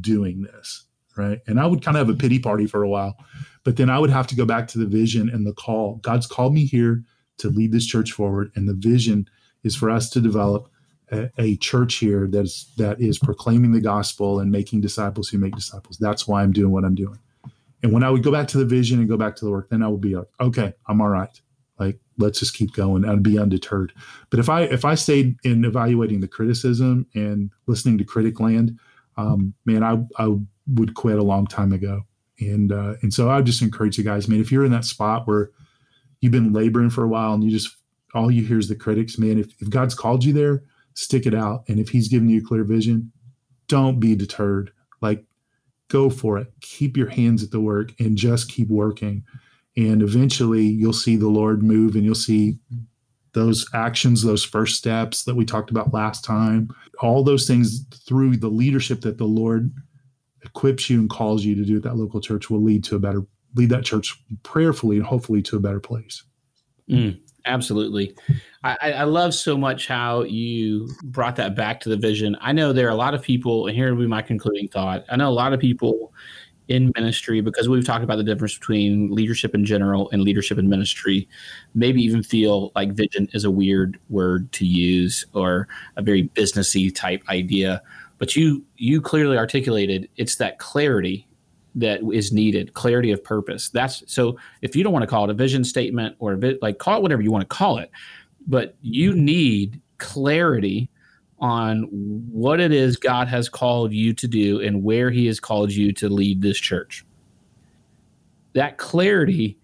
doing 0.00 0.42
this? 0.42 0.84
Right. 1.20 1.40
And 1.46 1.60
I 1.60 1.66
would 1.66 1.82
kind 1.82 1.96
of 1.96 2.06
have 2.06 2.14
a 2.14 2.18
pity 2.18 2.38
party 2.38 2.66
for 2.66 2.82
a 2.82 2.88
while 2.88 3.16
but 3.64 3.76
then 3.76 3.90
I 3.90 3.98
would 3.98 4.10
have 4.10 4.26
to 4.28 4.34
go 4.34 4.44
back 4.44 4.68
to 4.68 4.78
the 4.78 4.86
vision 4.86 5.28
and 5.28 5.46
the 5.46 5.52
call. 5.52 5.96
God's 5.96 6.26
called 6.26 6.54
me 6.54 6.64
here 6.64 7.02
to 7.38 7.48
lead 7.48 7.72
this 7.72 7.86
church 7.86 8.12
forward, 8.12 8.50
and 8.54 8.68
the 8.68 8.74
vision 8.74 9.28
is 9.64 9.76
for 9.76 9.90
us 9.90 10.08
to 10.10 10.20
develop 10.20 10.70
a, 11.12 11.30
a 11.38 11.56
church 11.56 11.96
here 11.96 12.26
that 12.28 12.42
is 12.42 12.72
that 12.78 13.00
is 13.00 13.18
proclaiming 13.18 13.72
the 13.72 13.80
gospel 13.80 14.40
and 14.40 14.50
making 14.50 14.80
disciples 14.80 15.28
who 15.28 15.38
make 15.38 15.54
disciples. 15.54 15.98
That's 15.98 16.26
why 16.26 16.42
I'm 16.42 16.52
doing 16.52 16.72
what 16.72 16.84
I'm 16.84 16.94
doing. 16.94 17.18
And 17.82 17.92
when 17.92 18.02
I 18.02 18.10
would 18.10 18.22
go 18.22 18.32
back 18.32 18.48
to 18.48 18.58
the 18.58 18.64
vision 18.64 18.98
and 18.98 19.08
go 19.08 19.16
back 19.16 19.36
to 19.36 19.44
the 19.44 19.50
work, 19.50 19.70
then 19.70 19.82
I 19.82 19.88
would 19.88 20.02
be 20.02 20.14
like, 20.14 20.28
okay, 20.38 20.74
I'm 20.86 21.00
all 21.00 21.08
right. 21.08 21.40
Like, 21.78 21.98
let's 22.18 22.38
just 22.38 22.54
keep 22.54 22.74
going 22.74 23.06
and 23.06 23.22
be 23.22 23.38
undeterred. 23.38 23.92
But 24.28 24.38
if 24.38 24.48
I 24.48 24.62
if 24.62 24.84
I 24.84 24.94
stayed 24.94 25.36
in 25.44 25.64
evaluating 25.64 26.20
the 26.20 26.28
criticism 26.28 27.06
and 27.14 27.50
listening 27.66 27.98
to 27.98 28.04
critic 28.04 28.40
land, 28.40 28.78
um, 29.16 29.54
man, 29.66 29.82
I 29.82 30.02
I 30.22 30.36
would 30.74 30.94
quit 30.94 31.18
a 31.18 31.24
long 31.24 31.46
time 31.46 31.72
ago. 31.72 32.02
And 32.40 32.72
uh, 32.72 32.94
and 33.02 33.12
so 33.12 33.30
I 33.30 33.42
just 33.42 33.62
encourage 33.62 33.98
you 33.98 34.04
guys, 34.04 34.28
man, 34.28 34.40
if 34.40 34.50
you're 34.50 34.64
in 34.64 34.72
that 34.72 34.84
spot 34.84 35.26
where 35.26 35.50
you've 36.20 36.32
been 36.32 36.52
laboring 36.52 36.90
for 36.90 37.04
a 37.04 37.08
while 37.08 37.34
and 37.34 37.44
you 37.44 37.50
just 37.50 37.76
all 38.14 38.30
you 38.30 38.44
hear 38.44 38.58
is 38.58 38.68
the 38.68 38.74
critics, 38.74 39.18
man, 39.18 39.38
if, 39.38 39.52
if 39.60 39.70
God's 39.70 39.94
called 39.94 40.24
you 40.24 40.32
there, 40.32 40.62
stick 40.94 41.26
it 41.26 41.34
out. 41.34 41.64
And 41.68 41.78
if 41.78 41.90
he's 41.90 42.08
given 42.08 42.28
you 42.28 42.40
a 42.40 42.44
clear 42.44 42.64
vision, 42.64 43.12
don't 43.68 44.00
be 44.00 44.16
deterred. 44.16 44.72
Like 45.00 45.24
go 45.88 46.10
for 46.10 46.38
it. 46.38 46.52
Keep 46.60 46.96
your 46.96 47.08
hands 47.08 47.42
at 47.42 47.50
the 47.50 47.60
work 47.60 47.92
and 48.00 48.16
just 48.16 48.50
keep 48.50 48.68
working. 48.68 49.24
And 49.76 50.02
eventually 50.02 50.64
you'll 50.64 50.92
see 50.92 51.16
the 51.16 51.28
Lord 51.28 51.62
move 51.62 51.94
and 51.94 52.04
you'll 52.04 52.14
see 52.14 52.58
those 53.32 53.66
actions, 53.72 54.22
those 54.22 54.44
first 54.44 54.76
steps 54.76 55.24
that 55.24 55.36
we 55.36 55.44
talked 55.44 55.70
about 55.70 55.94
last 55.94 56.24
time, 56.24 56.68
all 57.00 57.22
those 57.22 57.46
things 57.46 57.84
through 58.06 58.36
the 58.36 58.48
leadership 58.48 59.02
that 59.02 59.18
the 59.18 59.24
Lord 59.24 59.72
equips 60.44 60.88
you 60.88 61.00
and 61.00 61.10
calls 61.10 61.44
you 61.44 61.54
to 61.54 61.64
do 61.64 61.76
at 61.76 61.82
that 61.82 61.96
local 61.96 62.20
church 62.20 62.50
will 62.50 62.62
lead 62.62 62.84
to 62.84 62.96
a 62.96 62.98
better 62.98 63.22
lead 63.56 63.70
that 63.70 63.84
church 63.84 64.22
prayerfully 64.42 64.96
and 64.96 65.06
hopefully 65.06 65.42
to 65.42 65.56
a 65.56 65.60
better 65.60 65.80
place. 65.80 66.22
Mm, 66.88 67.20
absolutely. 67.46 68.14
I, 68.64 68.76
I, 68.80 69.04
love 69.04 69.34
so 69.34 69.56
much 69.56 69.86
how 69.86 70.22
you 70.22 70.88
brought 71.04 71.36
that 71.36 71.54
back 71.54 71.80
to 71.80 71.88
the 71.88 71.96
vision. 71.96 72.36
I 72.40 72.52
know 72.52 72.72
there 72.72 72.86
are 72.86 72.92
a 72.92 72.96
lot 72.96 73.14
of 73.14 73.22
people, 73.22 73.66
and 73.66 73.76
here 73.76 73.94
will 73.94 74.02
be 74.02 74.08
my 74.08 74.22
concluding 74.22 74.68
thought. 74.68 75.04
I 75.08 75.16
know 75.16 75.28
a 75.28 75.30
lot 75.30 75.52
of 75.52 75.60
people 75.60 76.12
in 76.70 76.92
ministry 76.96 77.40
because 77.40 77.68
we've 77.68 77.84
talked 77.84 78.04
about 78.04 78.16
the 78.16 78.24
difference 78.24 78.56
between 78.56 79.10
leadership 79.10 79.54
in 79.54 79.64
general 79.64 80.08
and 80.12 80.22
leadership 80.22 80.56
in 80.56 80.68
ministry 80.68 81.28
maybe 81.74 82.00
even 82.00 82.22
feel 82.22 82.70
like 82.76 82.92
vision 82.92 83.28
is 83.32 83.44
a 83.44 83.50
weird 83.50 83.98
word 84.08 84.50
to 84.52 84.64
use 84.64 85.26
or 85.34 85.66
a 85.96 86.02
very 86.02 86.28
businessy 86.28 86.94
type 86.94 87.22
idea 87.28 87.82
but 88.20 88.36
you 88.36 88.64
you 88.76 89.00
clearly 89.00 89.36
articulated 89.36 90.08
it's 90.16 90.36
that 90.36 90.60
clarity 90.60 91.26
that 91.74 92.00
is 92.12 92.32
needed 92.32 92.74
clarity 92.74 93.10
of 93.10 93.24
purpose. 93.24 93.70
That's 93.70 94.04
so 94.06 94.38
if 94.62 94.76
you 94.76 94.84
don't 94.84 94.92
want 94.92 95.02
to 95.02 95.08
call 95.08 95.24
it 95.24 95.30
a 95.30 95.34
vision 95.34 95.64
statement 95.64 96.14
or 96.20 96.34
a 96.34 96.36
bit 96.36 96.62
like 96.62 96.78
call 96.78 96.98
it 96.98 97.02
whatever 97.02 97.22
you 97.22 97.32
want 97.32 97.42
to 97.42 97.56
call 97.56 97.78
it 97.78 97.90
but 98.46 98.76
you 98.82 99.12
need 99.14 99.80
clarity 99.98 100.88
on 101.40 101.82
what 102.30 102.60
it 102.60 102.72
is 102.72 102.96
god 102.96 103.26
has 103.26 103.48
called 103.48 103.92
you 103.92 104.12
to 104.12 104.28
do 104.28 104.60
and 104.60 104.84
where 104.84 105.10
he 105.10 105.26
has 105.26 105.40
called 105.40 105.72
you 105.72 105.92
to 105.92 106.08
lead 106.08 106.42
this 106.42 106.58
church. 106.58 107.04
That 108.52 108.76
clarity 108.76 109.56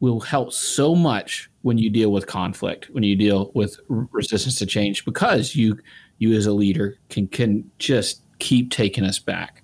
will 0.00 0.20
help 0.20 0.52
so 0.52 0.94
much 0.94 1.50
when 1.62 1.78
you 1.78 1.90
deal 1.90 2.12
with 2.12 2.26
conflict 2.26 2.88
when 2.92 3.02
you 3.02 3.16
deal 3.16 3.50
with 3.54 3.80
resistance 3.88 4.56
to 4.56 4.66
change 4.66 5.04
because 5.04 5.56
you 5.56 5.76
you 6.18 6.32
as 6.34 6.46
a 6.46 6.52
leader 6.52 6.98
can 7.08 7.26
can 7.28 7.70
just 7.78 8.22
keep 8.38 8.70
taking 8.70 9.04
us 9.04 9.18
back 9.18 9.62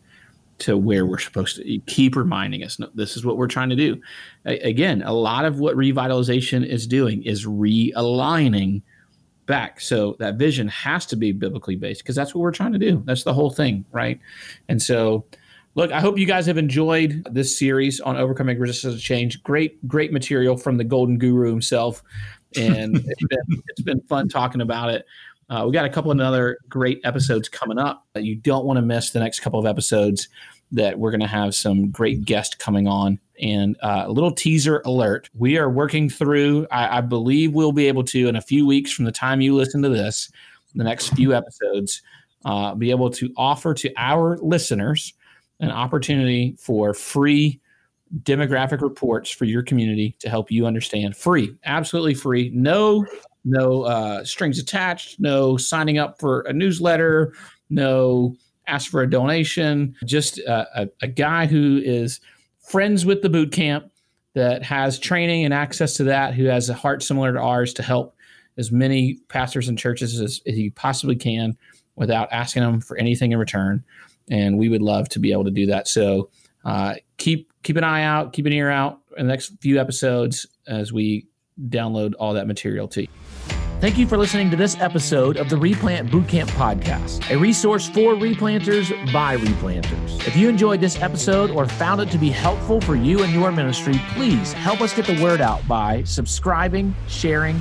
to 0.58 0.76
where 0.76 1.04
we're 1.04 1.18
supposed 1.18 1.56
to 1.56 1.78
keep 1.86 2.14
reminding 2.14 2.62
us 2.62 2.78
no, 2.78 2.88
this 2.94 3.16
is 3.16 3.24
what 3.24 3.36
we're 3.36 3.48
trying 3.48 3.70
to 3.70 3.76
do. 3.76 4.00
Again 4.44 5.02
a 5.02 5.12
lot 5.12 5.44
of 5.44 5.58
what 5.58 5.76
revitalization 5.76 6.64
is 6.64 6.86
doing 6.86 7.22
is 7.24 7.46
realigning 7.46 8.82
back. 9.46 9.80
So 9.80 10.16
that 10.20 10.36
vision 10.36 10.68
has 10.68 11.04
to 11.06 11.16
be 11.16 11.32
biblically 11.32 11.76
based 11.76 12.02
because 12.02 12.14
that's 12.14 12.34
what 12.34 12.42
we're 12.42 12.52
trying 12.52 12.72
to 12.72 12.78
do. 12.78 13.02
That's 13.04 13.24
the 13.24 13.34
whole 13.34 13.50
thing 13.50 13.84
right? 13.92 14.20
And 14.68 14.80
so 14.80 15.24
look 15.74 15.90
i 15.90 16.00
hope 16.00 16.18
you 16.18 16.26
guys 16.26 16.44
have 16.44 16.58
enjoyed 16.58 17.26
this 17.30 17.58
series 17.58 17.98
on 18.00 18.16
overcoming 18.16 18.58
resistance 18.58 18.94
to 18.94 19.00
change. 19.00 19.42
Great 19.42 19.86
great 19.88 20.12
material 20.12 20.56
from 20.56 20.76
the 20.76 20.84
golden 20.84 21.18
guru 21.18 21.50
himself. 21.50 22.02
And 22.56 22.96
it's 22.96 23.24
been, 23.28 23.62
it's 23.68 23.80
been 23.80 24.00
fun 24.02 24.28
talking 24.28 24.60
about 24.60 24.90
it 24.90 25.06
uh, 25.52 25.66
we 25.66 25.72
got 25.72 25.84
a 25.84 25.90
couple 25.90 26.10
of 26.10 26.18
other 26.18 26.56
great 26.66 26.98
episodes 27.04 27.46
coming 27.46 27.78
up. 27.78 28.06
You 28.14 28.36
don't 28.36 28.64
want 28.64 28.78
to 28.78 28.82
miss 28.82 29.10
the 29.10 29.20
next 29.20 29.40
couple 29.40 29.60
of 29.60 29.66
episodes 29.66 30.28
that 30.70 30.98
we're 30.98 31.10
going 31.10 31.20
to 31.20 31.26
have 31.26 31.54
some 31.54 31.90
great 31.90 32.24
guests 32.24 32.54
coming 32.54 32.88
on. 32.88 33.20
And 33.38 33.76
uh, 33.82 34.04
a 34.06 34.10
little 34.10 34.32
teaser 34.32 34.80
alert 34.86 35.28
we 35.34 35.58
are 35.58 35.68
working 35.68 36.08
through, 36.08 36.66
I, 36.70 36.98
I, 36.98 37.00
believe 37.02 37.52
we'll 37.52 37.72
be 37.72 37.86
able 37.86 38.04
to, 38.04 38.28
in 38.28 38.36
a 38.36 38.40
few 38.40 38.66
weeks 38.66 38.92
from 38.92 39.04
the 39.04 39.12
time 39.12 39.42
you 39.42 39.54
listen 39.54 39.82
to 39.82 39.90
this, 39.90 40.32
the 40.74 40.84
next 40.84 41.08
few 41.08 41.34
episodes, 41.34 42.00
uh, 42.46 42.74
be 42.74 42.90
able 42.90 43.10
to 43.10 43.30
offer 43.36 43.74
to 43.74 43.92
our 43.98 44.38
listeners 44.38 45.12
an 45.60 45.70
opportunity 45.70 46.56
for 46.58 46.94
free 46.94 47.60
demographic 48.22 48.80
reports 48.80 49.30
for 49.30 49.44
your 49.44 49.62
community 49.62 50.16
to 50.20 50.30
help 50.30 50.50
you 50.50 50.64
understand 50.64 51.14
free, 51.14 51.54
absolutely 51.66 52.14
free, 52.14 52.50
no 52.54 53.04
no 53.44 53.83
uh, 53.83 54.24
strings 54.24 54.59
attached, 54.59 55.18
no 55.18 55.57
signing 55.57 55.98
up 55.98 56.20
for 56.20 56.42
a 56.42 56.52
newsletter, 56.52 57.35
no 57.70 58.37
ask 58.66 58.90
for 58.90 59.02
a 59.02 59.11
donation. 59.11 59.96
Just 60.05 60.38
a, 60.38 60.88
a, 61.00 61.09
guy 61.09 61.46
who 61.46 61.81
is 61.85 62.20
friends 62.61 63.05
with 63.05 63.22
the 63.22 63.28
boot 63.28 63.52
camp 63.52 63.90
that 64.35 64.62
has 64.62 64.98
training 64.98 65.44
and 65.44 65.52
access 65.52 65.94
to 65.94 66.05
that, 66.05 66.35
who 66.35 66.44
has 66.44 66.68
a 66.68 66.74
heart 66.74 67.02
similar 67.02 67.33
to 67.33 67.40
ours 67.40 67.74
to 67.74 67.83
help 67.83 68.16
as 68.57 68.70
many 68.70 69.18
pastors 69.28 69.68
and 69.68 69.78
churches 69.78 70.20
as, 70.20 70.40
as 70.46 70.55
he 70.55 70.70
possibly 70.70 71.16
can 71.16 71.57
without 71.96 72.33
asking 72.33 72.62
them 72.62 72.81
for 72.81 72.96
anything 72.96 73.33
in 73.33 73.38
return. 73.38 73.85
And 74.31 74.59
we 74.59 74.68
would 74.68 74.83
love 74.83 75.09
to 75.11 75.18
be 75.18 75.33
able 75.33 75.44
to 75.44 75.50
do 75.50 75.66
that. 75.66 75.88
So 75.88 76.31
uh, 76.64 76.94
keep 77.16 77.52
keep 77.62 77.76
an 77.76 77.85
eye 77.85 78.05
out, 78.05 78.33
keep 78.33 78.46
an 78.46 78.52
ear 78.52 78.70
out 78.70 79.00
in 79.16 79.26
the 79.26 79.33
next 79.33 79.52
few 79.61 79.81
episodes 79.81 80.46
as 80.66 80.92
we 80.92 81.26
download 81.68 82.14
all 82.18 82.35
that 82.35 82.46
material 82.46 82.88
to 82.88 83.02
you. 83.02 83.09
Thank 83.83 83.99
you 83.99 84.07
for 84.07 84.16
listening 84.16 84.49
to 84.51 84.57
this 84.57 84.79
episode 84.79 85.37
of 85.38 85.49
the 85.49 85.57
Replant 85.57 86.09
Bootcamp 86.09 86.49
Podcast, 86.51 87.29
a 87.35 87.37
resource 87.37 87.88
for 87.88 88.14
replanters 88.14 88.92
by 89.12 89.37
replanters. 89.37 90.25
If 90.25 90.37
you 90.37 90.49
enjoyed 90.49 90.81
this 90.81 91.03
episode 91.03 91.51
or 91.51 91.66
found 91.66 92.01
it 92.01 92.09
to 92.12 92.18
be 92.18 92.31
helpful 92.31 92.81
for 92.81 92.95
you 92.95 93.25
and 93.25 93.33
your 93.33 93.51
ministry, 93.51 94.01
please 94.11 94.53
help 94.53 94.83
us 94.83 94.95
get 94.95 95.07
the 95.07 95.21
word 95.21 95.40
out 95.40 95.66
by 95.66 96.05
subscribing, 96.05 96.95
sharing, 97.09 97.61